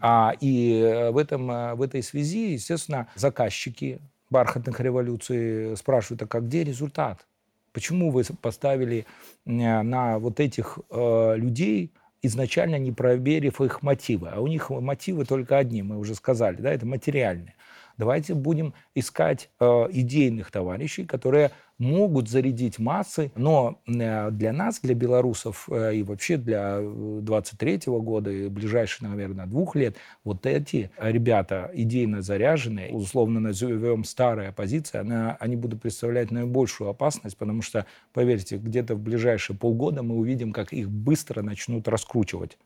А, 0.00 0.34
и 0.40 1.08
в, 1.12 1.16
этом, 1.16 1.46
в 1.76 1.82
этой 1.82 2.02
связи, 2.02 2.54
естественно, 2.54 3.06
заказчики, 3.14 4.00
бархатных 4.32 4.80
революций 4.80 5.76
спрашивают, 5.76 6.22
а 6.22 6.26
как 6.26 6.46
где 6.46 6.64
результат? 6.64 7.26
Почему 7.72 8.10
вы 8.10 8.24
поставили 8.40 9.06
э, 9.46 9.82
на 9.82 10.18
вот 10.18 10.40
этих 10.40 10.78
э, 10.90 11.34
людей, 11.36 11.92
изначально 12.22 12.78
не 12.78 12.92
проверив 12.92 13.60
их 13.60 13.82
мотивы? 13.82 14.28
А 14.28 14.40
у 14.40 14.46
них 14.46 14.70
мотивы 14.70 15.24
только 15.24 15.58
одни, 15.58 15.82
мы 15.82 15.98
уже 15.98 16.14
сказали, 16.14 16.56
да, 16.56 16.72
это 16.72 16.86
материальные. 16.86 17.54
Давайте 17.98 18.34
будем 18.34 18.74
искать 18.94 19.50
э, 19.60 19.64
идейных 19.90 20.50
товарищей, 20.50 21.04
которые 21.04 21.50
могут 21.82 22.28
зарядить 22.28 22.78
массы, 22.78 23.32
но 23.34 23.80
э, 23.86 24.30
для 24.30 24.52
нас, 24.52 24.80
для 24.80 24.94
белорусов 24.94 25.68
э, 25.68 25.96
и 25.96 26.02
вообще 26.04 26.36
для 26.36 26.80
23 26.80 27.74
-го 27.74 28.00
года 28.00 28.30
и 28.30 28.48
ближайших, 28.48 29.02
наверное, 29.02 29.46
двух 29.46 29.74
лет, 29.74 29.96
вот 30.22 30.46
эти 30.46 30.90
ребята 30.98 31.70
идейно 31.74 32.22
заряженные, 32.22 32.92
условно 32.92 33.40
назовем 33.40 34.04
старая 34.04 34.50
оппозиция, 34.50 35.00
она, 35.00 35.36
они 35.40 35.56
будут 35.56 35.82
представлять 35.82 36.30
наибольшую 36.30 36.88
опасность, 36.88 37.36
потому 37.36 37.62
что, 37.62 37.84
поверьте, 38.12 38.58
где-то 38.58 38.94
в 38.94 39.00
ближайшие 39.00 39.56
полгода 39.56 40.04
мы 40.04 40.14
увидим, 40.14 40.52
как 40.52 40.72
их 40.72 40.88
быстро 40.88 41.42
начнут 41.42 41.88
раскручивать. 41.88 42.58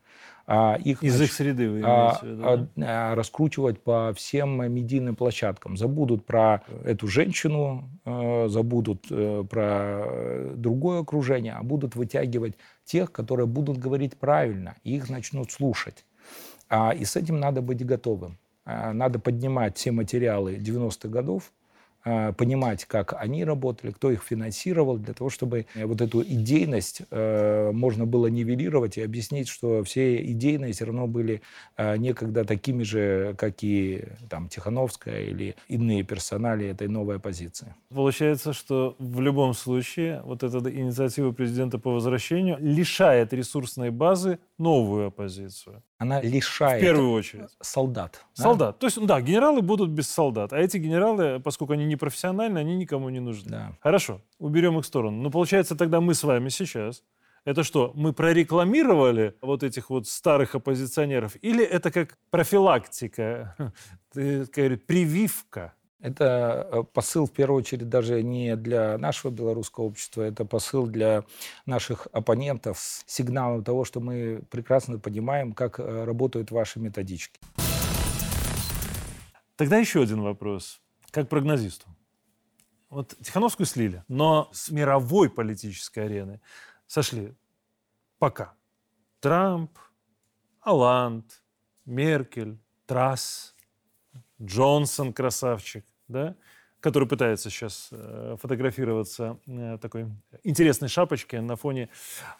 А, 0.49 0.75
их, 0.81 1.03
Из 1.03 1.19
их 1.19 1.33
среды 1.33 1.69
вы 1.69 1.81
а, 1.83 2.17
виду, 2.23 2.43
а, 2.45 2.67
а, 2.77 3.15
раскручивать 3.15 3.83
по 3.83 4.13
всем 4.15 4.71
медийным 4.71 5.17
площадкам. 5.17 5.75
Забудут 5.75 6.25
про 6.25 6.63
эту 6.85 7.07
женщину, 7.07 7.89
а, 8.05 8.47
забудут 8.47 9.07
а, 9.11 9.43
про 9.43 10.55
другое 10.55 11.01
окружение, 11.01 11.53
а 11.53 11.63
будут 11.63 11.95
вытягивать 11.97 12.53
тех, 12.85 13.11
которые 13.11 13.45
будут 13.45 13.77
говорить 13.77 14.17
правильно, 14.17 14.75
и 14.85 14.95
их 14.95 15.09
начнут 15.09 15.51
слушать. 15.51 16.05
А, 16.69 16.91
и 16.91 17.03
с 17.03 17.17
этим 17.17 17.41
надо 17.41 17.61
быть 17.61 17.85
готовым. 17.85 18.37
А, 18.63 18.93
надо 18.93 19.19
поднимать 19.19 19.75
все 19.75 19.91
материалы 19.91 20.55
90-х 20.55 21.09
годов, 21.09 21.51
Э, 21.51 21.56
понимать, 22.37 22.85
как 22.85 23.13
они 23.13 23.43
работали, 23.43 23.91
кто 23.91 24.11
их 24.11 24.23
финансировал, 24.23 24.97
для 24.97 25.13
того, 25.13 25.29
чтобы 25.29 25.65
э, 25.73 25.85
вот 25.85 26.01
эту 26.01 26.21
идейность 26.21 27.01
э, 27.09 27.71
можно 27.71 28.05
было 28.05 28.27
нивелировать 28.27 28.97
и 28.97 29.01
объяснить, 29.01 29.47
что 29.47 29.83
все 29.83 30.23
идейные 30.31 30.73
все 30.73 30.85
равно 30.85 31.07
были 31.07 31.41
некогда 31.77 32.45
такими 32.45 32.83
же, 32.83 33.35
как 33.37 33.63
и 33.63 34.03
там, 34.29 34.49
Тихановская 34.49 35.23
или 35.23 35.55
иные 35.67 36.03
персонали 36.03 36.67
этой 36.67 36.87
новой 36.87 37.17
оппозиции. 37.17 37.75
Получается, 37.89 38.53
что 38.53 38.95
в 38.99 39.21
любом 39.21 39.53
случае 39.53 40.21
вот 40.23 40.43
эта 40.43 40.57
инициатива 40.73 41.31
президента 41.31 41.77
по 41.77 41.91
возвращению 41.91 42.57
лишает 42.59 43.33
ресурсной 43.33 43.89
базы 43.89 44.39
новую 44.57 45.07
оппозицию 45.07 45.83
она 45.97 46.21
лишает 46.21 46.81
в 46.81 46.85
первую 46.85 47.11
очередь 47.11 47.49
солдат. 47.59 48.23
Солдат. 48.33 48.75
Да? 48.75 48.79
То 48.79 48.85
есть, 48.85 49.03
да, 49.05 49.19
генералы 49.19 49.61
будут 49.61 49.89
без 49.89 50.07
солдат, 50.07 50.53
а 50.53 50.59
эти 50.59 50.77
генералы, 50.77 51.39
поскольку 51.39 51.73
они 51.73 51.85
не 51.85 51.95
профессиональны, 51.97 52.59
они 52.59 52.75
никому 52.75 53.09
не 53.09 53.19
нужны. 53.19 53.51
Да. 53.51 53.73
Хорошо, 53.81 54.21
уберем 54.39 54.77
их 54.77 54.85
в 54.85 54.87
сторону. 54.87 55.21
Но 55.21 55.31
получается 55.31 55.75
тогда 55.75 56.01
мы 56.01 56.13
с 56.13 56.23
вами 56.23 56.49
сейчас 56.49 57.03
это 57.47 57.63
что, 57.63 57.93
мы 57.95 58.11
прорекламировали 58.11 59.33
вот 59.39 59.63
этих 59.63 59.89
вот 59.89 60.05
старых 60.05 60.53
оппозиционеров? 60.55 61.37
Или 61.41 61.63
это 61.63 61.91
как 61.91 62.17
профилактика, 62.29 63.55
прививка? 64.13 65.73
Это 66.01 66.67
э, 66.69 66.83
посыл, 66.83 67.25
в 67.25 67.31
первую 67.31 67.59
очередь, 67.59 67.87
даже 67.87 68.21
не 68.21 68.57
для 68.57 68.97
нашего 68.97 69.31
белорусского 69.31 69.85
общества, 69.85 70.23
это 70.23 70.43
посыл 70.43 70.87
для 70.87 71.23
наших 71.65 72.09
оппонентов 72.11 72.79
с 72.79 73.05
сигналом 73.07 73.63
того, 73.63 73.85
что 73.85 74.01
мы 74.01 74.41
прекрасно 74.51 74.99
понимаем, 74.99 75.53
как 75.53 75.79
э, 75.79 76.03
работают 76.03 76.51
ваши 76.51 76.81
методички. 76.81 77.39
Тогда 79.55 79.77
еще 79.77 80.01
один 80.01 80.21
вопрос. 80.21 80.81
Как 81.11 81.29
прогнозисту. 81.29 81.87
Вот 82.89 83.15
Тихановскую 83.21 83.65
слили, 83.65 84.03
но 84.07 84.49
с 84.53 84.69
мировой 84.69 85.29
политической 85.29 86.05
арены 86.05 86.39
сошли 86.85 87.35
пока 88.17 88.53
Трамп, 89.19 89.71
Аланд, 90.61 91.41
Меркель, 91.85 92.57
Трасс, 92.85 93.55
Джонсон 94.41 95.13
красавчик, 95.13 95.85
да, 96.07 96.35
который 96.79 97.07
пытается 97.07 97.49
сейчас 97.49 97.89
э, 97.91 98.37
фотографироваться 98.39 99.39
э, 99.47 99.75
в 99.75 99.79
такой 99.79 100.07
интересной 100.43 100.87
шапочке 100.87 101.41
на 101.41 101.55
фоне 101.55 101.89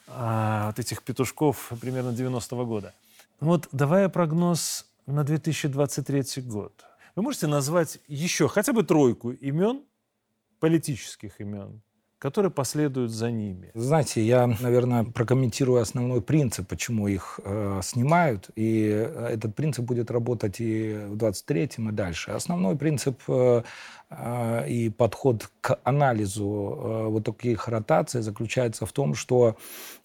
а, 0.07 0.67
вот 0.67 0.79
этих 0.79 1.03
петушков 1.03 1.71
примерно 1.81 2.09
90-го 2.09 2.65
года. 2.65 2.93
Вот 3.39 3.67
давая 3.71 4.09
прогноз 4.09 4.85
на 5.05 5.23
2023 5.23 6.43
год, 6.43 6.85
вы 7.17 7.23
можете 7.23 7.47
назвать 7.47 7.99
еще 8.07 8.47
хотя 8.47 8.73
бы 8.73 8.83
тройку 8.83 9.31
имен, 9.31 9.81
политических 10.59 11.41
имен, 11.41 11.81
которые 12.19 12.51
последуют 12.51 13.09
за 13.09 13.31
ними. 13.31 13.71
Знаете, 13.73 14.21
я, 14.21 14.45
наверное, 14.45 15.03
прокомментирую 15.03 15.81
основной 15.81 16.21
принцип, 16.21 16.67
почему 16.67 17.07
их 17.07 17.39
э, 17.43 17.81
снимают, 17.83 18.51
и 18.55 18.87
э, 18.87 19.29
этот 19.33 19.55
принцип 19.55 19.83
будет 19.83 20.11
работать 20.11 20.61
и 20.61 20.93
в 20.93 21.15
23-м, 21.15 21.89
и 21.89 21.91
дальше. 21.91 22.29
Основной 22.29 22.75
принцип 22.77 23.19
э, 23.27 23.63
э, 24.11 24.69
и 24.69 24.91
подход 24.91 25.49
к 25.61 25.79
анализу 25.83 26.43
э, 26.45 27.07
вот 27.07 27.25
таких 27.25 27.67
ротаций 27.67 28.21
заключается 28.21 28.85
в 28.85 28.91
том, 28.91 29.15
что 29.15 29.57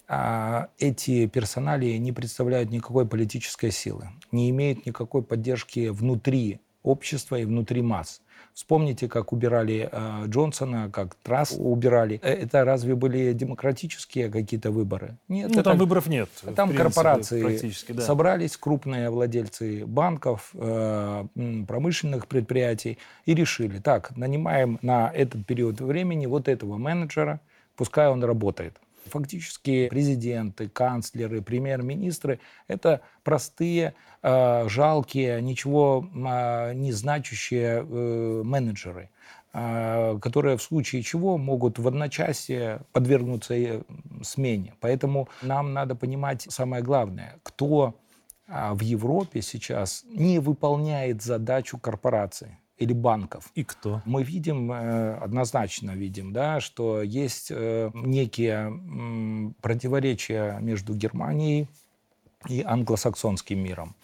э, 0.09 0.66
эти 0.79 1.27
персонали 1.27 1.98
не 1.98 2.12
представляют 2.12 2.70
никакой 2.70 3.07
политической 3.07 3.70
силы, 3.70 4.09
не 4.33 4.48
имеют 4.48 4.87
никакой 4.87 5.22
поддержки 5.22 5.88
внутри 5.88 6.62
общества 6.82 7.36
и 7.36 7.44
внутри 7.44 7.82
масс. 7.82 8.20
Вспомните, 8.54 9.08
как 9.08 9.32
убирали 9.32 9.88
э, 9.90 10.24
Джонсона, 10.26 10.90
как 10.90 11.14
Трасс 11.22 11.56
убирали. 11.58 12.20
Э, 12.22 12.34
это 12.34 12.64
разве 12.64 12.94
были 12.94 13.32
демократические 13.32 14.28
какие-то 14.30 14.70
выборы? 14.70 15.16
Нет. 15.28 15.48
Ну, 15.48 15.54
это, 15.54 15.70
там 15.70 15.78
выборов 15.78 16.06
нет. 16.06 16.28
Там 16.54 16.68
принципе, 16.68 16.76
корпорации 16.76 17.92
да. 17.92 18.02
собрались, 18.02 18.56
крупные 18.58 19.08
владельцы 19.08 19.86
банков, 19.86 20.50
э, 20.54 21.26
промышленных 21.66 22.26
предприятий, 22.26 22.98
и 23.24 23.34
решили, 23.34 23.78
так, 23.78 24.14
нанимаем 24.16 24.78
на 24.82 25.10
этот 25.10 25.46
период 25.46 25.80
времени 25.80 26.26
вот 26.26 26.48
этого 26.48 26.76
менеджера, 26.76 27.40
пускай 27.76 28.08
он 28.08 28.22
работает. 28.22 28.76
Фактически 29.12 29.88
президенты, 29.90 30.70
канцлеры, 30.70 31.42
премьер-министры— 31.42 32.40
это 32.66 33.03
простые, 33.25 33.92
э, 34.22 34.68
жалкие, 34.68 35.42
ничего 35.42 36.09
э, 36.14 36.72
не 36.72 36.92
значащие 36.92 37.85
э, 37.85 38.42
менеджеры, 38.42 39.11
э, 39.53 40.18
которые 40.22 40.57
в 40.57 40.62
случае 40.62 41.03
чего 41.03 41.37
могут 41.37 41.79
в 41.79 41.87
одночасье 41.87 42.81
подвергнуться 42.92 43.85
смене. 44.22 44.72
Поэтому 44.81 45.29
нам 45.42 45.75
надо 45.75 45.94
понимать 45.94 46.46
самое 46.48 46.83
главное, 46.83 47.38
кто 47.42 47.94
в 48.48 48.81
Европе 48.81 49.42
сейчас 49.42 50.05
не 50.09 50.38
выполняет 50.38 51.22
задачу 51.22 51.79
корпорации 51.79 52.59
или 52.82 52.92
банков. 52.92 53.50
И 53.54 53.64
кто? 53.64 54.02
Мы 54.04 54.22
видим, 54.22 54.70
э, 54.72 55.14
однозначно 55.16 55.92
видим, 55.92 56.32
да, 56.32 56.60
что 56.60 57.02
есть 57.02 57.50
э, 57.50 57.90
некие 57.94 59.54
противоречия 59.60 60.58
между 60.60 60.94
Германией 60.94 61.68
и 62.48 62.62
англосаксонским 62.62 63.58
миром. 63.58 63.94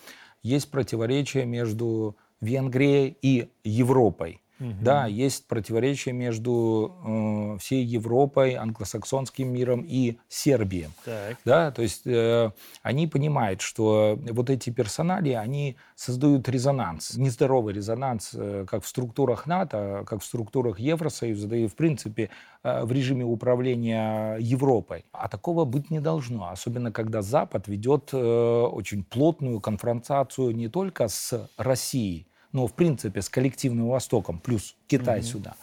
Есть 0.42 0.70
противоречия 0.70 1.44
между 1.44 2.16
Венгрией 2.40 3.16
и 3.20 3.48
Европой. 3.64 4.40
Угу. 4.60 4.74
Да, 4.80 5.06
есть 5.06 5.46
противоречие 5.46 6.12
между 6.12 6.94
э, 7.04 7.58
всей 7.60 7.84
Европой, 7.84 8.54
англосаксонским 8.54 9.52
миром 9.52 9.84
и 9.86 10.18
Сербией. 10.28 10.88
Так. 11.04 11.36
Да, 11.44 11.70
то 11.70 11.82
есть 11.82 12.06
э, 12.06 12.50
они 12.82 13.06
понимают, 13.06 13.60
что 13.60 14.18
вот 14.30 14.50
эти 14.50 14.70
персонали, 14.70 15.30
они 15.30 15.76
создают 15.94 16.48
резонанс, 16.48 17.16
нездоровый 17.16 17.74
резонанс, 17.74 18.30
э, 18.34 18.66
как 18.68 18.84
в 18.84 18.88
структурах 18.88 19.46
НАТО, 19.46 20.04
как 20.06 20.22
в 20.22 20.24
структурах 20.24 20.78
Евросоюза, 20.78 21.48
да 21.48 21.56
и 21.56 21.66
в 21.66 21.76
принципе 21.76 22.30
э, 22.62 22.84
в 22.84 22.92
режиме 22.92 23.24
управления 23.24 24.36
Европой. 24.38 25.04
А 25.12 25.28
такого 25.28 25.64
быть 25.64 25.90
не 25.90 26.00
должно, 26.00 26.50
особенно 26.50 26.92
когда 26.92 27.22
Запад 27.22 27.68
ведет 27.68 28.10
э, 28.12 28.16
очень 28.18 29.04
плотную 29.04 29.60
конфронтацию 29.60 30.54
не 30.54 30.68
только 30.68 31.08
с 31.08 31.48
Россией, 31.56 32.27
но 32.52 32.66
в 32.66 32.74
принципе 32.74 33.22
с 33.22 33.28
коллективным 33.28 33.88
Востоком, 33.88 34.38
плюс 34.38 34.76
Китай 34.86 35.20
mm-hmm. 35.20 35.22
сюда. 35.22 35.54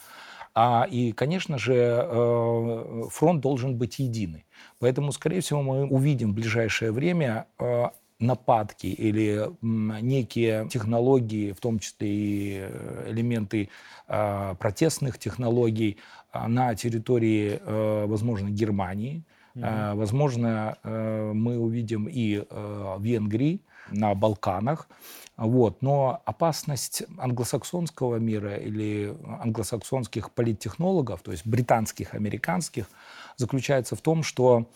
А, 0.58 0.88
и, 0.89 1.12
конечно 1.12 1.58
же, 1.58 1.76
э, 1.76 3.04
фронт 3.10 3.41
должен 3.41 3.76
быть 3.76 4.00
единый. 4.00 4.45
Поэтому, 4.80 5.12
скорее 5.12 5.41
всего, 5.41 5.62
мы 5.62 5.86
увидим 5.86 6.32
в 6.32 6.36
ближайшее 6.36 6.93
время 6.93 7.48
э, 7.60 7.88
нападки 8.19 8.88
или 8.88 9.50
некие 9.62 10.69
технологии, 10.69 11.52
в 11.52 11.60
том 11.60 11.80
числе 11.80 12.08
и 12.08 12.58
э, 12.62 13.12
элементы 13.12 13.69
протестных 14.08 15.17
технологий 15.17 15.98
на 16.32 16.76
территории, 16.76 17.60
возможно, 18.06 18.50
Германии. 18.50 19.24
Mm-hmm. 19.56 19.96
Возможно, 19.96 20.78
мы 20.84 21.58
увидим 21.58 22.08
и 22.10 22.46
в 22.50 23.02
Венгрии, 23.02 23.62
на 23.91 24.13
Балканах. 24.15 24.88
Вот. 25.38 25.82
Но 25.82 26.22
опасность 26.26 27.04
англосаксонского 27.18 28.18
мира 28.18 28.56
или 28.56 29.15
англосаксонских 29.41 30.32
политтехнологов, 30.32 31.22
то 31.22 31.32
есть 31.32 31.46
британских, 31.46 32.13
американских, 32.13 32.88
заключается 33.38 33.96
в 33.96 34.02
том, 34.02 34.24
что 34.24 34.70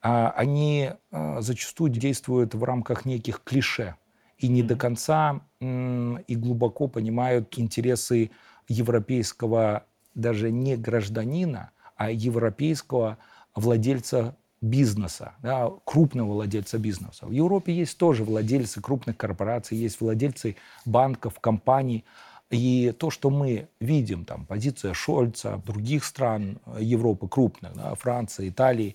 они 0.00 0.90
зачастую 1.12 1.90
действуют 1.90 2.54
в 2.54 2.62
рамках 2.64 3.04
неких 3.04 3.42
клише 3.42 3.94
и 4.38 4.48
не 4.48 4.62
до 4.62 4.76
конца 4.76 5.40
и 5.60 6.36
глубоко 6.36 6.88
понимают 6.88 7.58
интересы 7.58 8.30
европейского 8.68 9.84
даже 10.14 10.50
не 10.50 10.76
гражданина, 10.76 11.70
а 11.96 12.10
европейского 12.10 13.18
владельца 13.56 14.36
бизнеса, 14.60 15.34
да, 15.42 15.70
крупного 15.84 16.32
владельца 16.34 16.78
бизнеса. 16.78 17.26
В 17.26 17.32
Европе 17.32 17.74
есть 17.74 17.98
тоже 17.98 18.24
владельцы 18.24 18.80
крупных 18.80 19.16
корпораций, 19.16 19.76
есть 19.76 20.00
владельцы 20.00 20.56
банков, 20.84 21.40
компаний. 21.40 22.04
И 22.50 22.94
то, 22.96 23.10
что 23.10 23.30
мы 23.30 23.68
видим, 23.80 24.24
там, 24.24 24.46
позиция 24.46 24.94
Шольца, 24.94 25.60
других 25.66 26.04
стран 26.04 26.60
Европы 26.78 27.28
крупных, 27.28 27.74
да, 27.74 27.94
Франции, 27.96 28.48
Италии, 28.48 28.94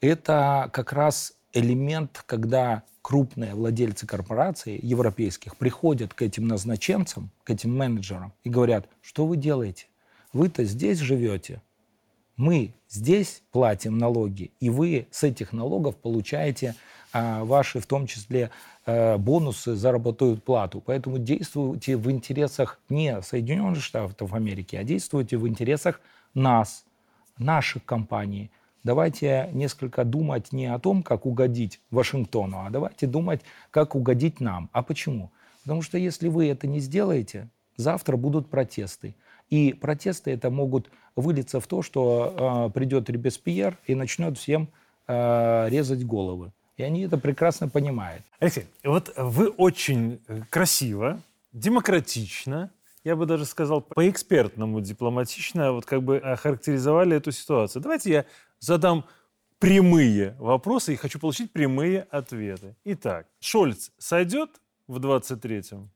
это 0.00 0.70
как 0.72 0.92
раз 0.92 1.34
элемент, 1.52 2.22
когда 2.26 2.82
крупные 3.02 3.54
владельцы 3.54 4.06
корпораций 4.06 4.78
европейских 4.82 5.56
приходят 5.56 6.12
к 6.12 6.22
этим 6.22 6.48
назначенцам, 6.48 7.30
к 7.44 7.50
этим 7.50 7.76
менеджерам 7.76 8.32
и 8.44 8.50
говорят, 8.50 8.88
что 9.00 9.26
вы 9.26 9.36
делаете? 9.36 9.86
Вы-то 10.32 10.64
здесь 10.64 10.98
живете, 10.98 11.62
мы 12.36 12.74
здесь 12.88 13.42
платим 13.50 13.98
налоги, 13.98 14.50
и 14.60 14.70
вы 14.70 15.06
с 15.10 15.22
этих 15.22 15.52
налогов 15.52 15.96
получаете 15.96 16.74
а, 17.12 17.44
ваши, 17.44 17.80
в 17.80 17.86
том 17.86 18.06
числе, 18.06 18.50
а, 18.84 19.16
бонусы, 19.18 19.74
заработную 19.74 20.36
плату. 20.36 20.82
Поэтому 20.84 21.18
действуйте 21.18 21.96
в 21.96 22.10
интересах 22.10 22.78
не 22.88 23.20
Соединенных 23.22 23.82
Штатов 23.82 24.34
Америки, 24.34 24.76
а 24.76 24.84
действуйте 24.84 25.36
в 25.36 25.48
интересах 25.48 26.00
нас, 26.34 26.84
наших 27.38 27.84
компаний. 27.84 28.50
Давайте 28.84 29.50
несколько 29.52 30.04
думать 30.04 30.52
не 30.52 30.66
о 30.66 30.78
том, 30.78 31.02
как 31.02 31.26
угодить 31.26 31.80
Вашингтону, 31.90 32.66
а 32.66 32.70
давайте 32.70 33.06
думать, 33.06 33.40
как 33.70 33.94
угодить 33.94 34.40
нам. 34.40 34.70
А 34.72 34.82
почему? 34.82 35.30
Потому 35.62 35.82
что 35.82 35.98
если 35.98 36.28
вы 36.28 36.48
это 36.48 36.68
не 36.68 36.78
сделаете, 36.78 37.48
завтра 37.76 38.16
будут 38.16 38.48
протесты. 38.48 39.14
И 39.50 39.72
протесты 39.72 40.32
это 40.32 40.50
могут 40.50 40.90
выльется 41.14 41.60
в 41.60 41.66
то, 41.66 41.82
что 41.82 42.68
э, 42.68 42.72
придет 42.72 43.08
Ребеспьер 43.08 43.78
и 43.86 43.94
начнет 43.94 44.38
всем 44.38 44.68
э, 45.06 45.68
резать 45.68 46.04
головы. 46.04 46.52
И 46.76 46.82
они 46.82 47.02
это 47.02 47.16
прекрасно 47.16 47.68
понимают. 47.68 48.22
Алексей, 48.38 48.66
вот 48.84 49.12
вы 49.16 49.48
очень 49.48 50.20
красиво, 50.50 51.20
демократично, 51.52 52.70
я 53.02 53.16
бы 53.16 53.24
даже 53.24 53.44
сказал, 53.44 53.80
по-экспертному 53.80 54.80
дипломатично 54.80 55.72
вот 55.72 55.86
как 55.86 56.02
бы 56.02 56.18
охарактеризовали 56.18 57.16
эту 57.16 57.32
ситуацию. 57.32 57.80
Давайте 57.80 58.10
я 58.10 58.24
задам 58.58 59.06
прямые 59.58 60.36
вопросы 60.38 60.92
и 60.92 60.96
хочу 60.96 61.18
получить 61.18 61.52
прямые 61.52 62.02
ответы. 62.10 62.76
Итак, 62.84 63.26
Шольц 63.40 63.90
сойдет 63.96 64.50
в 64.86 64.98
23-м? 64.98 65.90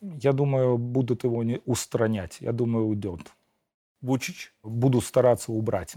Я 0.00 0.32
думаю, 0.32 0.78
будут 0.78 1.24
его 1.24 1.42
не 1.42 1.60
устранять. 1.64 2.38
Я 2.40 2.52
думаю, 2.52 2.86
уйдет. 2.86 3.20
Вучич? 4.00 4.52
Буду 4.62 5.00
стараться 5.00 5.52
убрать. 5.52 5.94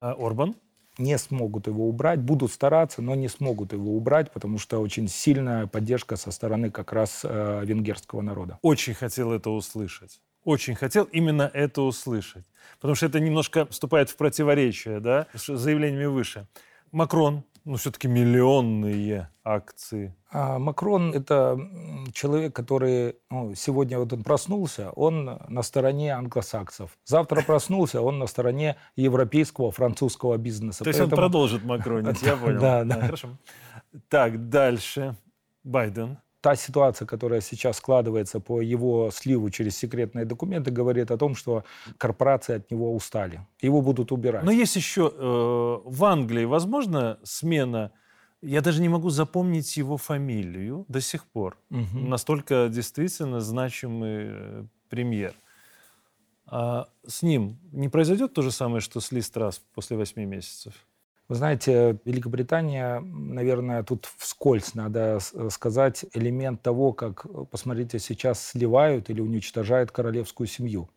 А 0.00 0.12
Орбан? 0.12 0.54
Не 0.98 1.16
смогут 1.16 1.68
его 1.68 1.88
убрать, 1.88 2.20
будут 2.20 2.52
стараться, 2.52 3.00
но 3.00 3.14
не 3.14 3.28
смогут 3.28 3.72
его 3.72 3.96
убрать, 3.96 4.30
потому 4.30 4.58
что 4.58 4.78
очень 4.78 5.08
сильная 5.08 5.66
поддержка 5.66 6.16
со 6.16 6.30
стороны 6.30 6.70
как 6.70 6.92
раз 6.92 7.22
э, 7.24 7.62
венгерского 7.64 8.20
народа. 8.20 8.58
Очень 8.60 8.92
хотел 8.92 9.32
это 9.32 9.48
услышать. 9.48 10.20
Очень 10.44 10.74
хотел 10.74 11.04
именно 11.04 11.50
это 11.54 11.80
услышать. 11.82 12.44
Потому 12.78 12.94
что 12.94 13.06
это 13.06 13.20
немножко 13.20 13.64
вступает 13.66 14.10
в 14.10 14.16
противоречие 14.16 15.00
да, 15.00 15.28
с 15.34 15.56
заявлениями 15.56 16.06
выше. 16.06 16.46
Макрон 16.90 17.44
Ну, 17.64 17.76
все-таки 17.76 18.08
миллионные 18.08 19.28
акции. 19.44 20.16
А 20.30 20.58
Макрон– 20.58 21.12
это 21.14 21.58
человек, 22.12 22.54
который 22.56 23.16
ну, 23.30 23.54
сегодня 23.54 23.98
вот 23.98 24.12
он 24.12 24.24
проснулся, 24.24 24.90
он 24.90 25.40
на 25.48 25.62
стороне 25.62 26.14
англосаксов. 26.14 26.98
Завтра 27.04 27.42
проснулся, 27.42 28.02
он 28.02 28.18
на 28.18 28.26
стороне 28.26 28.76
европейского, 28.96 29.70
французского 29.70 30.38
бизнеса. 30.38 30.82
То 30.84 30.88
есть 30.88 30.98
Поэтому... 30.98 31.20
он 31.22 31.28
продолжит 31.28 31.64
макронить, 31.64 32.22
я 32.22 32.36
понял. 32.36 32.60
Да, 32.60 32.84
да. 32.84 33.00
Хорошо. 33.00 33.28
Так, 34.08 34.48
дальше. 34.48 35.16
Байден 35.62 36.18
та 36.42 36.56
ситуация, 36.56 37.06
которая 37.06 37.40
сейчас 37.40 37.76
складывается 37.76 38.40
по 38.40 38.60
его 38.60 39.10
сливу 39.12 39.48
через 39.50 39.76
секретные 39.76 40.24
документы, 40.24 40.72
говорит 40.72 41.10
о 41.10 41.16
том, 41.16 41.34
что 41.36 41.64
корпорации 41.98 42.56
от 42.56 42.70
него 42.70 42.94
устали. 42.94 43.40
Его 43.62 43.80
будут 43.80 44.12
убирать. 44.12 44.44
Но 44.44 44.50
есть 44.50 44.76
еще 44.76 45.10
э, 45.14 45.80
в 45.84 46.04
Англии, 46.04 46.44
возможно, 46.44 47.18
смена... 47.22 47.90
Я 48.42 48.60
даже 48.60 48.82
не 48.82 48.88
могу 48.88 49.10
запомнить 49.10 49.76
его 49.76 49.96
фамилию 49.96 50.84
до 50.88 51.00
сих 51.00 51.24
пор. 51.26 51.56
Угу. 51.70 52.08
Настолько 52.08 52.68
действительно 52.68 53.40
значимый 53.40 54.26
э, 54.28 54.64
премьер. 54.88 55.34
А 56.46 56.88
с 57.06 57.22
ним 57.22 57.56
не 57.70 57.88
произойдет 57.88 58.34
то 58.34 58.42
же 58.42 58.50
самое, 58.50 58.80
что 58.80 59.00
с 59.00 59.12
Ли 59.12 59.22
Страс 59.22 59.62
после 59.74 59.96
восьми 59.96 60.26
месяцев? 60.26 60.74
Вы 61.28 61.36
знаете, 61.36 61.98
Великобритания, 62.04 63.00
наверное, 63.00 63.82
тут 63.82 64.08
вскользь 64.18 64.74
надо 64.74 65.18
сказать 65.50 66.04
элемент 66.12 66.62
того, 66.62 66.92
как, 66.92 67.26
посмотрите, 67.50 67.98
сейчас 67.98 68.44
сливают 68.44 69.08
или 69.08 69.20
уничтожают 69.20 69.90
королевскую 69.90 70.46
семью. 70.46 70.90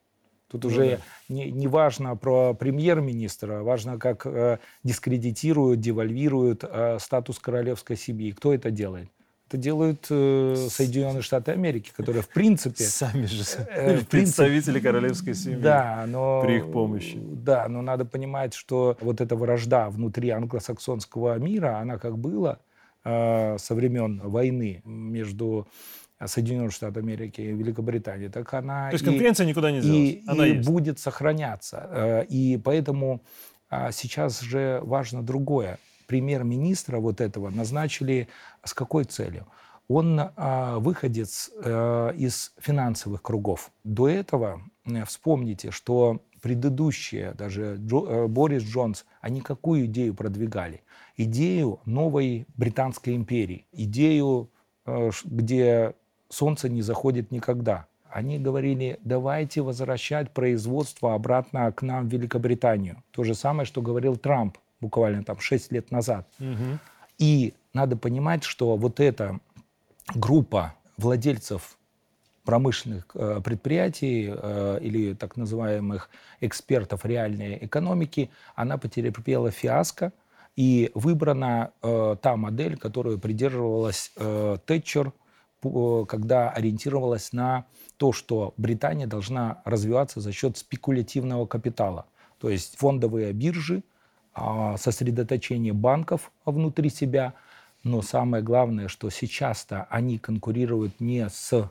Тут 0.48 0.64
ну, 0.64 0.70
уже 0.70 1.00
не, 1.28 1.52
не 1.52 1.68
важно 1.68 2.16
про 2.16 2.54
премьер-министра, 2.54 3.64
важно, 3.64 3.98
как 3.98 4.26
э, 4.26 4.60
дискредитируют, 4.84 5.80
девальвируют 5.80 6.64
э, 6.64 6.98
статус 7.00 7.40
королевской 7.40 7.98
семьи. 7.98 8.32
Кто 8.32 8.54
это 8.54 8.72
делает? 8.72 9.10
Это 9.48 9.58
делают 9.58 10.08
э, 10.10 10.56
Соединенные 10.70 11.22
Штаты 11.22 11.52
Америки, 11.52 11.92
которые 11.96 12.24
в 12.24 12.30
принципе... 12.30 12.84
Сами 12.84 13.26
же 13.26 13.44
э, 13.70 13.98
в 14.02 14.08
представители 14.08 14.80
королевской 14.80 15.36
семьи 15.36 15.58
да, 15.58 16.06
но, 16.08 16.42
при 16.44 16.58
их 16.58 16.72
помощи. 16.72 17.18
Да, 17.18 17.68
но 17.68 17.82
надо 17.82 18.06
понимать, 18.06 18.56
что 18.56 18.98
вот 19.02 19.22
эта 19.22 19.36
вражда 19.36 19.90
внутри 19.90 20.30
англосаксонского 20.30 21.38
мира, 21.38 21.78
она 21.78 22.00
как 22.00 22.18
была 22.18 22.58
э, 23.04 23.58
со 23.60 23.76
времен 23.76 24.20
войны 24.24 24.82
между 24.84 25.68
Соединенных 26.26 26.72
Штатов 26.72 26.98
Америки 26.98 27.42
и 27.42 27.52
Великобритании, 27.52 28.30
так 28.30 28.52
она... 28.54 28.90
То 28.90 28.96
есть 28.96 29.06
конкуренция 29.06 29.46
никуда 29.46 29.70
не 29.70 29.82
делась? 29.82 29.98
И, 29.98 30.24
она 30.26 30.48
и 30.48 30.56
есть. 30.56 30.68
будет 30.68 30.98
сохраняться. 30.98 31.88
Э, 31.92 32.26
и 32.30 32.58
поэтому 32.58 33.22
а, 33.70 33.92
сейчас 33.92 34.42
же 34.42 34.80
важно 34.84 35.22
другое 35.22 35.78
премьер-министра 36.06 37.00
вот 37.00 37.22
этого 37.22 37.50
назначили 37.50 38.28
с 38.64 38.74
какой 38.74 39.04
целью? 39.06 39.48
Он 39.88 40.20
а, 40.20 40.80
выходец 40.80 41.52
а, 41.64 42.10
из 42.12 42.54
финансовых 42.58 43.22
кругов. 43.22 43.72
До 43.84 44.10
этого, 44.10 44.62
э, 44.86 45.06
вспомните, 45.06 45.70
что 45.72 46.22
предыдущие, 46.42 47.34
даже 47.34 47.78
Джо, 47.80 47.98
а, 48.08 48.28
Борис 48.28 48.64
Джонс, 48.64 49.06
они 49.22 49.42
какую 49.42 49.86
идею 49.86 50.14
продвигали? 50.14 50.82
Идею 51.18 51.80
новой 51.86 52.46
Британской 52.56 53.16
империи, 53.16 53.66
идею, 53.72 54.50
а, 54.86 55.10
где 55.24 55.96
солнце 56.30 56.70
не 56.70 56.82
заходит 56.82 57.32
никогда. 57.32 57.88
Они 58.10 58.40
говорили, 58.40 59.00
давайте 59.04 59.62
возвращать 59.62 60.32
производство 60.32 61.16
обратно 61.16 61.72
к 61.72 61.82
нам 61.82 62.08
в 62.08 62.12
Великобританию. 62.12 63.04
То 63.12 63.24
же 63.24 63.34
самое, 63.36 63.66
что 63.66 63.82
говорил 63.82 64.16
Трамп 64.16 64.58
буквально 64.82 65.24
там 65.24 65.40
6 65.40 65.72
лет 65.72 65.92
назад. 65.92 66.28
Угу. 66.40 66.80
И 67.18 67.54
надо 67.74 67.98
понимать, 67.98 68.44
что 68.44 68.76
вот 68.76 69.00
эта 69.00 69.40
группа 70.14 70.76
владельцев 70.98 71.78
промышленных 72.44 73.08
э, 73.16 73.42
предприятий 73.44 74.32
э, 74.32 74.80
или 74.82 75.14
так 75.14 75.36
называемых 75.36 76.10
экспертов 76.42 77.06
реальной 77.06 77.58
экономики, 77.66 78.30
она 78.56 78.78
потерпела 78.78 79.50
фиаско, 79.50 80.14
и 80.56 80.92
выбрана 80.94 81.72
э, 81.82 82.16
та 82.22 82.38
модель, 82.38 82.78
которую 82.78 83.20
придерживалась 83.20 84.12
э, 84.16 84.58
Тэтчер, 84.66 85.12
э, 85.64 86.06
когда 86.08 86.50
ориентировалась 86.50 87.34
на 87.34 87.66
то, 87.98 88.14
что 88.14 88.54
Британия 88.56 89.08
должна 89.08 89.62
развиваться 89.66 90.22
за 90.22 90.32
счет 90.32 90.58
спекулятивного 90.58 91.46
капитала. 91.46 92.06
То 92.40 92.50
есть 92.50 92.78
фондовые 92.78 93.34
биржи– 93.34 93.84
сосредоточение 94.36 95.74
банков 95.74 96.32
внутри 96.46 96.90
себя. 96.90 97.34
Но 97.84 98.02
самое 98.02 98.44
главное, 98.44 98.88
что 98.88 99.10
сейчас-то 99.10 99.88
они 99.90 100.18
конкурируют 100.18 101.00
не 101.00 101.30
с 101.30 101.70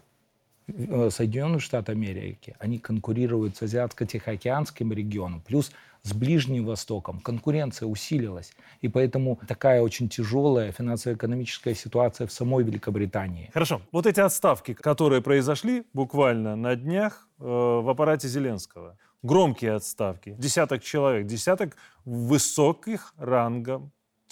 э, 0.68 1.11
Соединенных 1.11 1.61
Штатов 1.61 1.96
Америки, 1.96 2.55
они 2.61 2.79
конкурируют 2.79 3.57
с 3.57 3.62
Азиатско-Тихоокеанским 3.62 4.92
регионом, 4.92 5.40
плюс 5.40 5.72
с 6.05 6.12
Ближним 6.12 6.66
Востоком. 6.66 7.20
Конкуренция 7.20 7.88
усилилась. 7.88 8.53
И 8.83 8.88
поэтому 8.88 9.40
такая 9.48 9.81
очень 9.81 10.09
тяжелая 10.09 10.70
финансово-экономическая 10.70 11.74
ситуация 11.74 12.27
в 12.27 12.33
самой 12.33 12.62
Великобритании. 12.62 13.50
Хорошо. 13.53 13.81
Вот 13.90 14.07
эти 14.07 14.20
отставки, 14.20 14.74
которые 14.74 15.22
произошли 15.22 15.85
буквально 15.94 16.57
на 16.57 16.77
днях 16.77 17.29
э, 17.40 17.42
в 17.44 17.88
аппарате 17.88 18.29
Зеленского, 18.29 18.96
громкие 19.24 19.72
отставки. 19.72 20.37
Десяток 20.38 20.84
человек, 20.84 21.26
десяток 21.26 21.76
высоких 22.04 23.14
рангов 23.16 23.82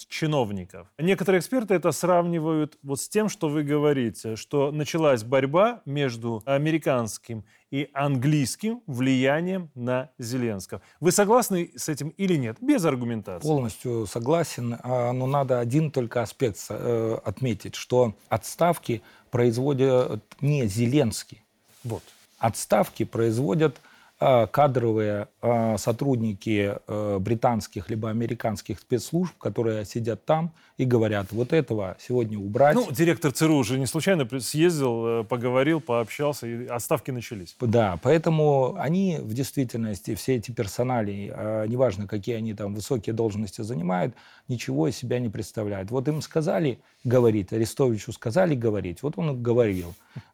чиновников. 0.07 0.87
Некоторые 0.97 1.39
эксперты 1.39 1.73
это 1.75 1.91
сравнивают 1.91 2.77
вот 2.83 2.99
с 2.99 3.07
тем, 3.07 3.29
что 3.29 3.49
вы 3.49 3.63
говорите, 3.63 4.35
что 4.35 4.71
началась 4.71 5.23
борьба 5.23 5.81
между 5.85 6.43
американским 6.45 7.45
и 7.71 7.89
английским 7.93 8.81
влиянием 8.85 9.71
на 9.75 10.11
Зеленского. 10.17 10.81
Вы 10.99 11.11
согласны 11.11 11.71
с 11.75 11.89
этим 11.89 12.09
или 12.09 12.35
нет? 12.35 12.57
Без 12.61 12.85
аргументации. 12.85 13.47
Полностью 13.47 14.05
согласен, 14.05 14.77
а, 14.83 15.11
но 15.13 15.25
надо 15.25 15.59
один 15.59 15.89
только 15.89 16.21
аспект 16.21 16.57
э, 16.69 17.19
отметить, 17.23 17.75
что 17.75 18.15
отставки 18.29 19.01
производят 19.31 20.23
не 20.41 20.67
Зеленский. 20.67 21.43
Вот. 21.83 22.03
Отставки 22.39 23.05
производят 23.05 23.79
кадровые 24.19 25.27
а, 25.41 25.77
сотрудники 25.77 26.77
э, 26.87 27.17
британских 27.19 27.89
либо 27.89 28.09
американских 28.09 28.79
спецслужб, 28.79 29.37
которые 29.37 29.85
сидят 29.85 30.25
там 30.25 30.53
и 30.77 30.85
говорят, 30.85 31.31
вот 31.31 31.53
этого 31.53 31.95
сегодня 31.99 32.39
убрать. 32.39 32.75
Ну, 32.75 32.91
директор 32.91 33.31
ЦРУ 33.31 33.57
уже 33.57 33.77
не 33.77 33.85
случайно 33.85 34.27
съездил, 34.39 35.05
э, 35.05 35.23
поговорил, 35.23 35.79
пообщался, 35.79 36.47
и 36.47 36.65
отставки 36.65 37.11
начались. 37.11 37.55
Да, 37.59 37.99
поэтому 38.01 38.75
они 38.77 39.19
в 39.19 39.33
действительности, 39.33 40.15
все 40.15 40.35
эти 40.35 40.51
персонали, 40.51 41.31
а, 41.33 41.65
неважно, 41.65 42.07
какие 42.07 42.35
они 42.35 42.53
там 42.53 42.73
высокие 42.73 43.13
должности 43.13 43.61
занимают, 43.61 44.15
ничего 44.47 44.87
из 44.87 44.97
себя 44.97 45.19
не 45.19 45.29
представляют. 45.29 45.91
Вот 45.91 46.07
им 46.07 46.21
сказали 46.21 46.79
говорить, 47.03 47.53
Арестовичу 47.53 48.11
сказали 48.11 48.55
говорить, 48.55 49.03
вот 49.03 49.13
он 49.17 49.41
говорил. 49.41 49.93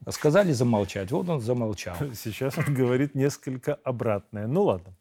Сказали 0.10 0.54
замолчать, 0.54 1.12
вот 1.12 1.28
он 1.28 1.42
замолчал. 1.42 1.96
Сейчас 2.14 2.58
он 2.58 2.74
говорит 2.74 3.14
несколько 3.14 3.76
обратное. 3.84 4.48
Ну 4.48 4.64
ладно. 4.64 4.94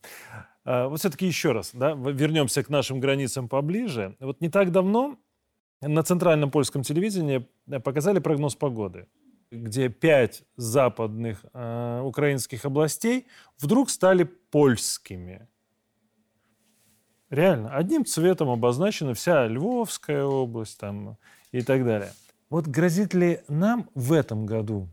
А, 0.65 0.89
вот 0.89 0.99
все-таки 0.99 1.27
еще 1.27 1.53
раз, 1.53 1.71
да, 1.73 1.93
вернемся 1.93 2.63
к 2.63 2.69
нашим 2.69 3.01
границам 3.01 3.49
поближе. 3.49 4.17
Вот 4.21 4.41
не 4.41 4.49
так 4.49 4.73
давно 4.73 5.17
на 5.81 6.03
центральном 6.03 6.51
польском 6.51 6.83
телевидении 6.83 7.47
э, 7.69 7.81
показали 7.81 8.19
прогноз 8.19 8.55
погоды, 8.55 9.07
где 9.51 9.89
пять 9.89 10.43
западных 10.57 11.45
э, 11.53 12.01
украинских 12.05 12.65
областей 12.65 13.27
вдруг 13.59 13.91
стали 13.91 14.25
польскими. 14.25 15.49
Реально, 17.31 17.75
одним 17.75 18.05
цветом 18.05 18.49
обозначена 18.49 19.15
вся 19.15 19.47
Львовская 19.47 20.25
область 20.25 20.79
там, 20.79 21.19
и 21.53 21.61
так 21.61 21.85
далее. 21.85 22.13
Вот 22.49 22.67
грозит 22.67 23.13
ли 23.13 23.41
нам 23.49 23.91
в 23.95 24.13
этом 24.13 24.47
году 24.47 24.89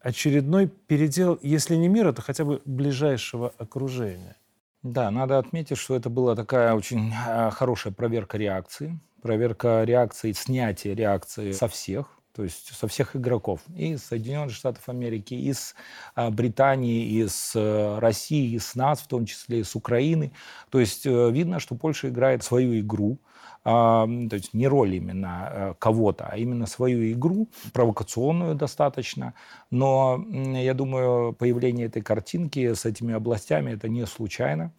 очередной 0.00 0.68
передел, 0.68 1.38
если 1.42 1.74
не 1.76 1.88
мира, 1.88 2.12
то 2.12 2.20
хотя 2.20 2.44
бы 2.44 2.60
ближайшего 2.66 3.54
окружения? 3.58 4.36
Да, 4.82 5.10
надо 5.10 5.38
отметить, 5.38 5.76
что 5.76 5.96
это 5.96 6.08
была 6.08 6.36
такая 6.36 6.74
очень 6.74 7.12
а, 7.26 7.50
хорошая 7.50 7.92
проверка 7.92 8.38
реакции. 8.38 8.98
Проверка 9.22 9.82
реакции, 9.82 10.30
снятие 10.32 10.94
реакции 10.94 11.50
со 11.50 11.66
всех, 11.66 12.06
то 12.32 12.44
есть 12.44 12.72
со 12.72 12.86
всех 12.86 13.16
игроков. 13.16 13.60
И 13.74 13.94
из 13.94 14.04
Соединенных 14.04 14.54
Штатов 14.54 14.88
Америки, 14.88 15.34
из 15.34 15.74
а, 16.14 16.30
Британии, 16.30 17.20
из 17.20 17.52
а, 17.56 17.98
России, 17.98 18.54
из 18.54 18.76
нас, 18.76 19.00
в 19.00 19.08
том 19.08 19.26
числе 19.26 19.60
из 19.60 19.74
Украины. 19.74 20.32
То 20.70 20.78
есть 20.78 21.04
а, 21.06 21.30
видно, 21.30 21.58
что 21.58 21.74
Польша 21.74 22.08
играет 22.08 22.44
свою 22.44 22.78
игру. 22.78 23.18
То 23.68 24.34
есть 24.36 24.54
не 24.54 24.66
роль 24.66 24.94
именно 24.94 25.48
э, 25.50 25.74
кого-то, 25.78 26.26
а 26.30 26.36
именно 26.38 26.66
свою 26.66 27.12
игру, 27.12 27.48
провокационную 27.72 28.54
достаточно. 28.54 29.34
Но 29.70 30.24
я 30.30 30.72
думаю, 30.72 31.34
появление 31.34 31.86
этой 31.86 32.00
картинки 32.00 32.72
с 32.72 32.86
этими 32.86 33.12
областями 33.12 33.72
это 33.72 33.88
не 33.88 34.06
случайно. 34.06 34.72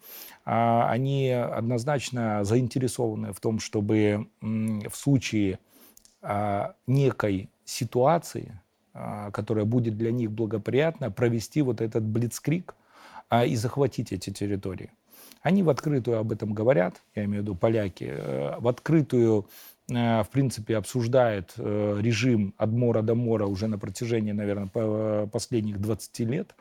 А, 0.44 0.90
они 0.90 1.30
однозначно 1.30 2.42
заинтересованы 2.42 3.32
в 3.32 3.38
том, 3.40 3.60
чтобы 3.60 4.26
в 4.40 4.94
случае 4.94 5.60
а, 6.22 6.74
некой 6.88 7.48
ситуации, 7.64 8.60
а, 8.92 9.30
которая 9.30 9.66
будет 9.66 9.96
для 9.96 10.10
них 10.10 10.32
благоприятна, 10.32 11.12
провести 11.12 11.62
вот 11.62 11.80
этот 11.80 12.02
блицкрик 12.02 12.74
и 13.46 13.54
захватить 13.54 14.10
эти 14.10 14.30
территории. 14.30 14.90
Они 15.42 15.62
в 15.62 15.70
открытую 15.70 16.18
об 16.18 16.32
этом 16.32 16.52
говорят, 16.52 17.00
я 17.14 17.24
имею 17.24 17.42
в 17.42 17.44
виду 17.44 17.54
поляки, 17.54 18.04
э, 18.10 18.56
в 18.58 18.68
открытую 18.68 19.46
э, 19.90 20.22
в 20.22 20.28
принципе, 20.30 20.76
обсуждает 20.76 21.54
э, 21.56 21.98
режим 22.00 22.54
от 22.58 22.70
мора 22.70 23.02
до 23.02 23.14
мора 23.14 23.46
уже 23.46 23.66
на 23.66 23.78
протяжении, 23.78 24.32
наверное, 24.32 25.26
последних 25.26 25.80
20 25.80 26.20
лет. 26.20 26.54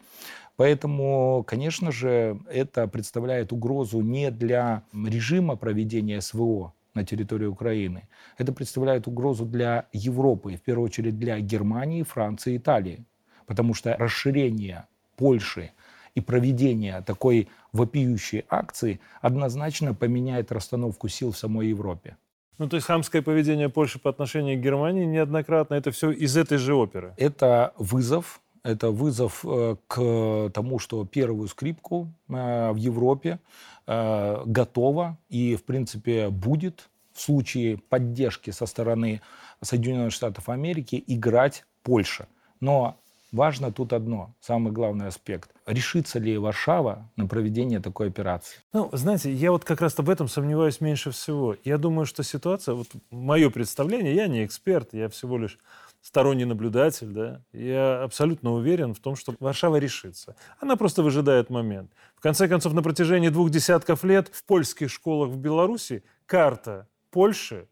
Поэтому, 0.55 1.43
конечно 1.47 1.91
же, 1.91 2.39
это 2.51 2.87
представляет 2.87 3.53
угрозу 3.53 4.01
не 4.01 4.31
для 4.31 4.83
режима 4.93 5.55
проведения 5.55 6.21
СВО 6.21 6.73
на 6.93 7.05
территории 7.05 7.45
Украины. 7.45 8.07
Это 8.37 8.51
представляет 8.51 9.07
угрозу 9.07 9.45
для 9.45 9.87
Европы, 9.93 10.55
в 10.55 10.61
первую 10.61 10.85
очередь 10.85 11.17
для 11.17 11.39
Германии, 11.39 12.03
Франции, 12.03 12.57
Италии. 12.57 13.05
Потому 13.45 13.73
что 13.73 13.95
расширение 13.97 14.85
Польши 15.15 15.71
и 16.15 16.21
проведение 16.21 17.01
такой 17.01 17.47
вопиющей 17.71 18.45
акции 18.49 18.99
однозначно 19.21 19.93
поменяет 19.93 20.51
расстановку 20.51 21.07
сил 21.07 21.31
в 21.31 21.37
самой 21.37 21.67
Европе. 21.67 22.17
Ну, 22.57 22.67
то 22.67 22.75
есть 22.75 22.87
хамское 22.87 23.21
поведение 23.21 23.69
Польши 23.69 23.99
по 23.99 24.09
отношению 24.09 24.57
к 24.57 24.61
Германии 24.61 25.05
неоднократно, 25.05 25.75
это 25.75 25.91
все 25.91 26.11
из 26.11 26.35
этой 26.35 26.57
же 26.57 26.75
оперы? 26.75 27.13
Это 27.15 27.73
вызов, 27.77 28.41
это 28.63 28.91
вызов 28.91 29.45
э, 29.45 29.77
к 29.87 30.51
тому, 30.53 30.79
что 30.79 31.05
первую 31.05 31.47
скрипку 31.47 32.09
э, 32.27 32.71
в 32.71 32.75
Европе 32.75 33.39
э, 33.87 34.43
готова 34.45 35.17
и, 35.29 35.55
в 35.55 35.63
принципе, 35.63 36.29
будет 36.29 36.89
в 37.13 37.21
случае 37.21 37.77
поддержки 37.77 38.51
со 38.51 38.65
стороны 38.65 39.21
Соединенных 39.61 40.13
Штатов 40.13 40.49
Америки 40.49 41.01
играть 41.07 41.65
Польша. 41.83 42.27
Но 42.59 42.97
Важно 43.31 43.71
тут 43.71 43.93
одно, 43.93 44.33
самый 44.39 44.71
главный 44.71 45.07
аспект. 45.07 45.51
Решится 45.67 46.17
ли 46.17 46.37
Варшава 46.37 47.09
на 47.15 47.27
проведение 47.27 47.79
такой 47.79 48.07
операции? 48.07 48.57
Ну, 48.73 48.89
знаете, 48.91 49.31
я 49.31 49.51
вот 49.51 49.63
как 49.65 49.81
раз 49.81 49.95
в 49.97 50.09
этом 50.09 50.27
сомневаюсь 50.27 50.81
меньше 50.81 51.11
всего. 51.11 51.55
Я 51.63 51.77
думаю, 51.77 52.07
что 52.07 52.23
ситуация, 52.23 52.73
вот 52.73 52.87
мое 53.11 53.51
представление, 53.51 54.15
я 54.15 54.27
не 54.27 54.43
эксперт, 54.43 54.93
я 54.93 55.09
всего 55.09 55.37
лишь 55.37 55.59
сторонний 56.01 56.45
наблюдатель, 56.45 57.07
да, 57.07 57.41
я 57.51 58.03
абсолютно 58.03 58.53
уверен 58.53 58.93
в 58.93 58.99
том, 58.99 59.15
что 59.15 59.35
Варшава 59.39 59.75
решится. 59.75 60.35
Она 60.59 60.75
просто 60.75 61.03
выжидает 61.03 61.49
момент. 61.49 61.91
В 62.15 62.21
конце 62.21 62.47
концов, 62.47 62.73
на 62.73 62.81
протяжении 62.81 63.29
двух 63.29 63.49
десятков 63.51 64.03
лет 64.03 64.29
в 64.31 64.43
польских 64.45 64.89
школах 64.89 65.29
в 65.29 65.37
Беларуси 65.37 66.03
карта 66.25 66.87
Польши 67.11 67.67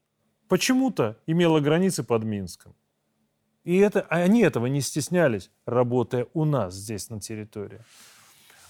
почему-то 0.48 1.18
имела 1.26 1.60
границы 1.60 2.04
под 2.04 2.24
Минском. 2.24 2.76
И 3.68 3.80
это, 3.80 4.06
они 4.10 4.44
этого 4.44 4.68
не 4.68 4.80
стеснялись, 4.80 5.52
работая 5.66 6.28
у 6.34 6.46
нас 6.46 6.74
здесь 6.74 7.10
на 7.10 7.20
территории. 7.20 7.82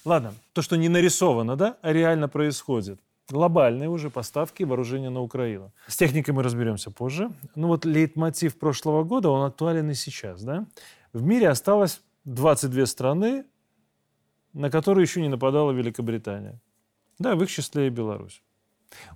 Ладно, 0.05 0.33
то, 0.53 0.63
что 0.63 0.75
не 0.75 0.89
нарисовано, 0.89 1.55
да, 1.55 1.77
а 1.83 1.93
реально 1.93 2.27
происходит. 2.27 2.99
Глобальные 3.29 3.89
уже 3.89 4.09
поставки 4.09 4.63
вооружения 4.63 5.11
на 5.11 5.21
Украину. 5.21 5.71
С 5.85 5.97
техникой 5.97 6.33
мы 6.33 6.41
разберемся 6.41 6.89
позже. 6.89 7.29
Ну 7.53 7.67
вот 7.67 7.85
лейтмотив 7.85 8.57
прошлого 8.57 9.03
года, 9.03 9.29
он 9.29 9.45
актуален 9.45 9.87
и 9.91 9.93
сейчас, 9.93 10.41
да. 10.41 10.65
В 11.13 11.21
мире 11.21 11.49
осталось 11.49 12.01
22 12.25 12.87
страны, 12.87 13.45
на 14.53 14.71
которые 14.71 15.03
еще 15.03 15.21
не 15.21 15.29
нападала 15.29 15.73
Великобритания. 15.73 16.59
Да, 17.19 17.35
в 17.35 17.43
их 17.43 17.51
числе 17.51 17.85
и 17.85 17.91
Беларусь. 17.91 18.41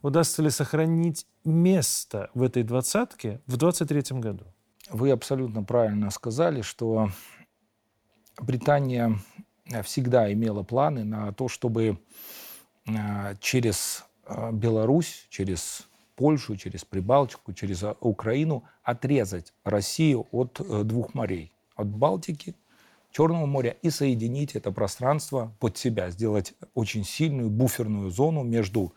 Удастся 0.04 0.44
ли 0.44 0.52
сохранить 0.52 1.26
место 1.44 2.30
в 2.36 2.44
этой 2.44 2.62
двадцатке 2.62 3.42
в 3.48 3.58
2023 3.58 4.20
году? 4.20 4.46
Вы 4.92 5.12
абсолютно 5.12 5.64
правильно 5.64 6.10
сказали, 6.12 6.62
что 6.62 7.10
Британия 8.42 9.18
всегда 9.84 10.32
имела 10.34 10.64
планы 10.64 11.06
на 11.06 11.32
то, 11.32 11.48
чтобы 11.48 11.98
э, 12.88 13.36
через 13.40 14.04
э, 14.26 14.52
Беларусь, 14.52 15.28
через 15.30 15.88
Польшу, 16.18 16.58
через 16.58 16.84
Прибалтику, 16.84 17.54
через 17.54 17.84
э, 17.84 17.96
Украину 18.02 18.66
отрезать 18.84 19.54
Россию 19.64 20.28
от 20.32 20.60
двух 20.86 21.14
морей. 21.14 21.54
От 21.76 21.88
Балтики, 21.88 22.56
Черного 23.12 23.46
моря 23.46 23.78
и 23.82 23.90
соединить 23.90 24.56
это 24.56 24.72
пространство 24.72 25.56
под 25.60 25.78
себя, 25.78 26.10
сделать 26.12 26.54
очень 26.74 27.04
сильную 27.04 27.50
буферную 27.50 28.10
зону 28.10 28.44
между 28.44 28.94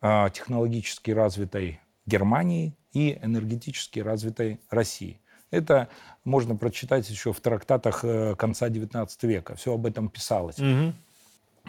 технологически 0.00 1.10
развитой 1.10 1.80
Германией 2.06 2.74
и 2.96 3.18
энергетически 3.22 4.00
развитой 4.00 4.58
России. 4.70 5.20
Это 5.50 5.88
можно 6.24 6.56
прочитать 6.56 7.10
еще 7.10 7.34
в 7.34 7.40
трактатах 7.40 8.04
э, 8.04 8.34
конца 8.36 8.68
XIX 8.68 9.06
века. 9.22 9.54
Все 9.54 9.74
об 9.74 9.84
этом 9.84 10.08
писалось. 10.08 10.58
Угу. 10.58 10.94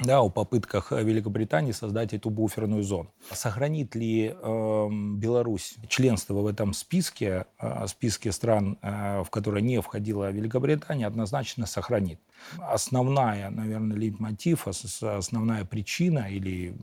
Да, 0.04 0.22
о 0.22 0.30
попытках 0.30 0.92
Великобритании 0.92 1.72
создать 1.72 2.14
эту 2.14 2.30
буферную 2.30 2.84
зону. 2.84 3.12
Сохранит 3.32 3.96
ли 3.96 4.32
э, 4.32 4.88
Беларусь 5.18 5.76
членство 5.90 6.36
в 6.36 6.48
этом 6.48 6.74
списке, 6.74 7.46
э, 7.60 7.88
списке 7.88 8.32
стран, 8.32 8.78
э, 8.82 9.24
в 9.24 9.30
которые 9.30 9.64
не 9.64 9.82
входила 9.82 10.32
Великобритания, 10.32 11.08
однозначно 11.08 11.66
сохранит. 11.66 12.22
Основная, 12.60 13.50
наверное, 13.50 13.98
лейтмотив, 13.98 14.68
основная 14.68 15.66
причина 15.66 16.28
или 16.30 16.76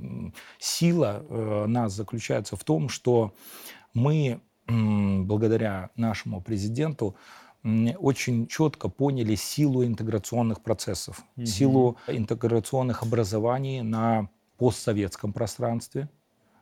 сила 0.58 1.24
э, 1.28 1.66
нас 1.66 1.92
заключается 1.92 2.56
в 2.56 2.64
том, 2.64 2.88
что 2.88 3.32
мы 3.94 4.40
благодаря 4.76 5.90
нашему 5.96 6.40
президенту 6.40 7.16
очень 7.98 8.46
четко 8.46 8.88
поняли 8.88 9.34
силу 9.36 9.84
интеграционных 9.84 10.60
процессов, 10.60 11.24
угу. 11.36 11.46
силу 11.46 11.96
интеграционных 12.06 13.02
образований 13.02 13.80
на 13.80 14.28
постсоветском 14.58 15.32
пространстве. 15.32 16.10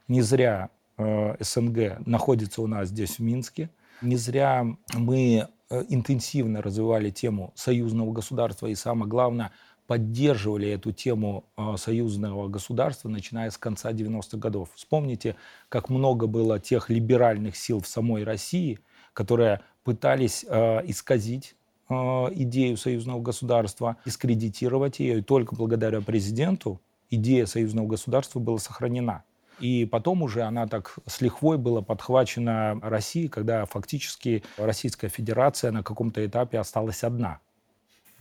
Не 0.06 0.22
зря 0.22 0.70
э, 0.98 1.36
СНГ 1.40 2.06
находится 2.06 2.62
у 2.62 2.66
нас 2.68 2.88
здесь, 2.88 3.18
в 3.18 3.22
Минске. 3.22 3.70
Не 4.00 4.16
зря 4.16 4.64
мы 4.94 5.48
э, 5.70 5.84
интенсивно 5.88 6.62
развивали 6.62 7.10
тему 7.10 7.52
союзного 7.56 8.12
государства 8.12 8.68
и, 8.68 8.74
самое 8.76 9.08
главное, 9.08 9.50
поддерживали 9.86 10.68
эту 10.68 10.92
тему 10.92 11.44
э, 11.56 11.74
союзного 11.76 12.48
государства, 12.48 13.08
начиная 13.08 13.50
с 13.50 13.58
конца 13.58 13.92
90-х 13.92 14.38
годов. 14.38 14.70
Вспомните, 14.74 15.36
как 15.68 15.88
много 15.88 16.26
было 16.26 16.58
тех 16.58 16.88
либеральных 16.88 17.56
сил 17.56 17.80
в 17.80 17.86
самой 17.86 18.24
России, 18.24 18.78
которые 19.12 19.60
пытались 19.84 20.44
э, 20.48 20.80
исказить 20.86 21.56
э, 21.88 21.94
идею 21.94 22.76
союзного 22.76 23.20
государства, 23.20 23.96
дискредитировать 24.06 25.00
ее, 25.00 25.18
и 25.18 25.22
только 25.22 25.54
благодаря 25.54 26.00
президенту 26.00 26.80
идея 27.10 27.46
союзного 27.46 27.88
государства 27.88 28.38
была 28.38 28.58
сохранена. 28.58 29.24
И 29.60 29.84
потом 29.84 30.22
уже 30.22 30.42
она 30.42 30.66
так 30.66 30.98
с 31.06 31.20
лихвой 31.20 31.58
была 31.58 31.82
подхвачена 31.82 32.80
Россией, 32.82 33.28
когда 33.28 33.66
фактически 33.66 34.42
Российская 34.56 35.08
Федерация 35.08 35.70
на 35.70 35.82
каком-то 35.82 36.24
этапе 36.24 36.58
осталась 36.58 37.04
одна– 37.04 37.40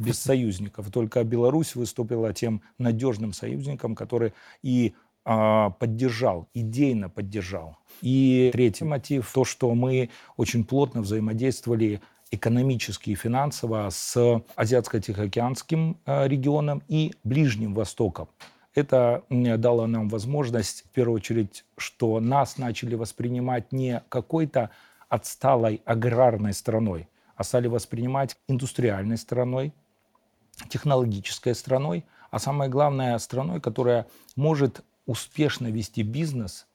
без 0.01 0.19
союзников. 0.19 0.91
Только 0.91 1.23
Беларусь 1.23 1.75
выступила 1.75 2.33
тем 2.33 2.61
надежным 2.77 3.33
союзником, 3.33 3.95
который 3.95 4.33
и 4.61 4.93
а, 5.23 5.69
поддержал, 5.71 6.47
идейно 6.53 7.09
поддержал. 7.09 7.77
И 8.01 8.49
третий 8.53 8.85
мотив, 8.85 9.31
то, 9.31 9.45
что 9.45 9.73
мы 9.75 10.09
очень 10.35 10.63
плотно 10.63 11.01
взаимодействовали 11.01 12.01
экономически 12.31 13.11
и 13.11 13.15
финансово 13.15 13.89
с 13.91 14.17
Азиатско-Тихоокеанским 14.55 15.97
а, 16.05 16.27
регионом 16.27 16.81
и 16.87 17.13
Ближним 17.23 17.75
Востоком. 17.75 18.29
Это 18.73 19.23
дало 19.29 19.85
нам 19.85 20.07
возможность, 20.07 20.85
в 20.85 20.89
первую 20.91 21.17
очередь, 21.17 21.65
что 21.77 22.19
нас 22.21 22.57
начали 22.57 22.95
воспринимать 22.95 23.73
не 23.73 24.01
какой-то 24.07 24.69
отсталой 25.09 25.81
аграрной 25.83 26.53
страной, 26.53 27.09
а 27.35 27.43
стали 27.43 27.67
воспринимать 27.67 28.37
индустриальной 28.47 29.17
страной, 29.17 29.73
технологической 30.69 31.55
страной, 31.55 32.05
а 32.29 32.39
самое 32.39 32.69
главное 32.69 33.17
страной, 33.19 33.59
которая 33.59 34.07
может 34.35 34.83
успешно 35.05 35.67
вести 35.67 36.03
бизнес 36.03 36.67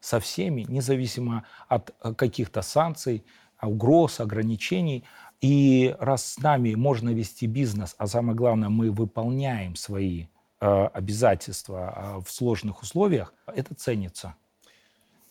со 0.00 0.20
всеми, 0.20 0.66
независимо 0.68 1.44
от 1.68 1.94
э, 2.02 2.14
каких-то 2.14 2.62
санкций, 2.62 3.24
угроз, 3.62 4.20
ограничений. 4.20 5.04
И 5.40 5.94
раз 5.98 6.24
с 6.24 6.38
нами 6.38 6.74
можно 6.74 7.10
вести 7.10 7.46
бизнес, 7.46 7.94
а 7.98 8.06
самое 8.06 8.36
главное, 8.36 8.68
мы 8.68 8.90
выполняем 8.90 9.76
свои 9.76 10.26
э, 10.60 10.86
обязательства 10.86 11.92
э, 11.96 12.20
в 12.24 12.30
сложных 12.30 12.82
условиях, 12.82 13.32
это 13.46 13.74
ценится. 13.74 14.34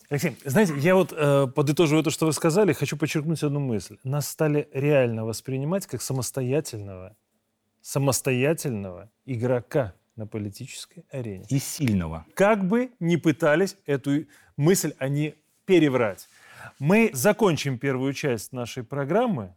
Алексей, 0.10 0.38
знаете, 0.46 0.76
я 0.78 0.96
вот 0.96 1.12
э, 1.12 1.48
подытоживая 1.48 2.04
то, 2.04 2.12
что 2.12 2.28
вы 2.28 2.34
сказали, 2.34 2.74
хочу 2.74 2.98
подчеркнуть 2.98 3.42
одну 3.42 3.60
мысль. 3.60 3.98
Нас 4.04 4.28
стали 4.28 4.70
реально 4.72 5.26
воспринимать 5.26 5.88
как 5.88 6.04
самостоятельного, 6.04 7.16
самостоятельного 7.84 9.12
игрока 9.26 9.94
на 10.16 10.26
политической 10.26 11.06
арене. 11.12 11.46
И 11.50 11.60
сильного. 11.60 12.26
Как 12.34 12.66
бы 12.66 12.92
ни 13.00 13.18
пытались 13.18 13.76
эту 13.86 14.26
мысль 14.58 14.94
они 14.98 15.36
переврать. 15.66 16.30
Мы 16.80 17.12
закончим 17.14 17.78
первую 17.78 18.14
часть 18.14 18.54
нашей 18.54 18.84
программы 18.84 19.54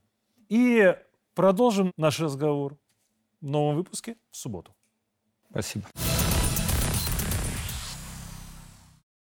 и 0.48 0.94
продолжим 1.34 1.92
наш 1.96 2.20
разговор 2.20 2.76
в 3.40 3.46
новом 3.46 3.76
выпуске 3.76 4.16
в 4.30 4.36
субботу. 4.36 4.74
Спасибо. 5.50 5.86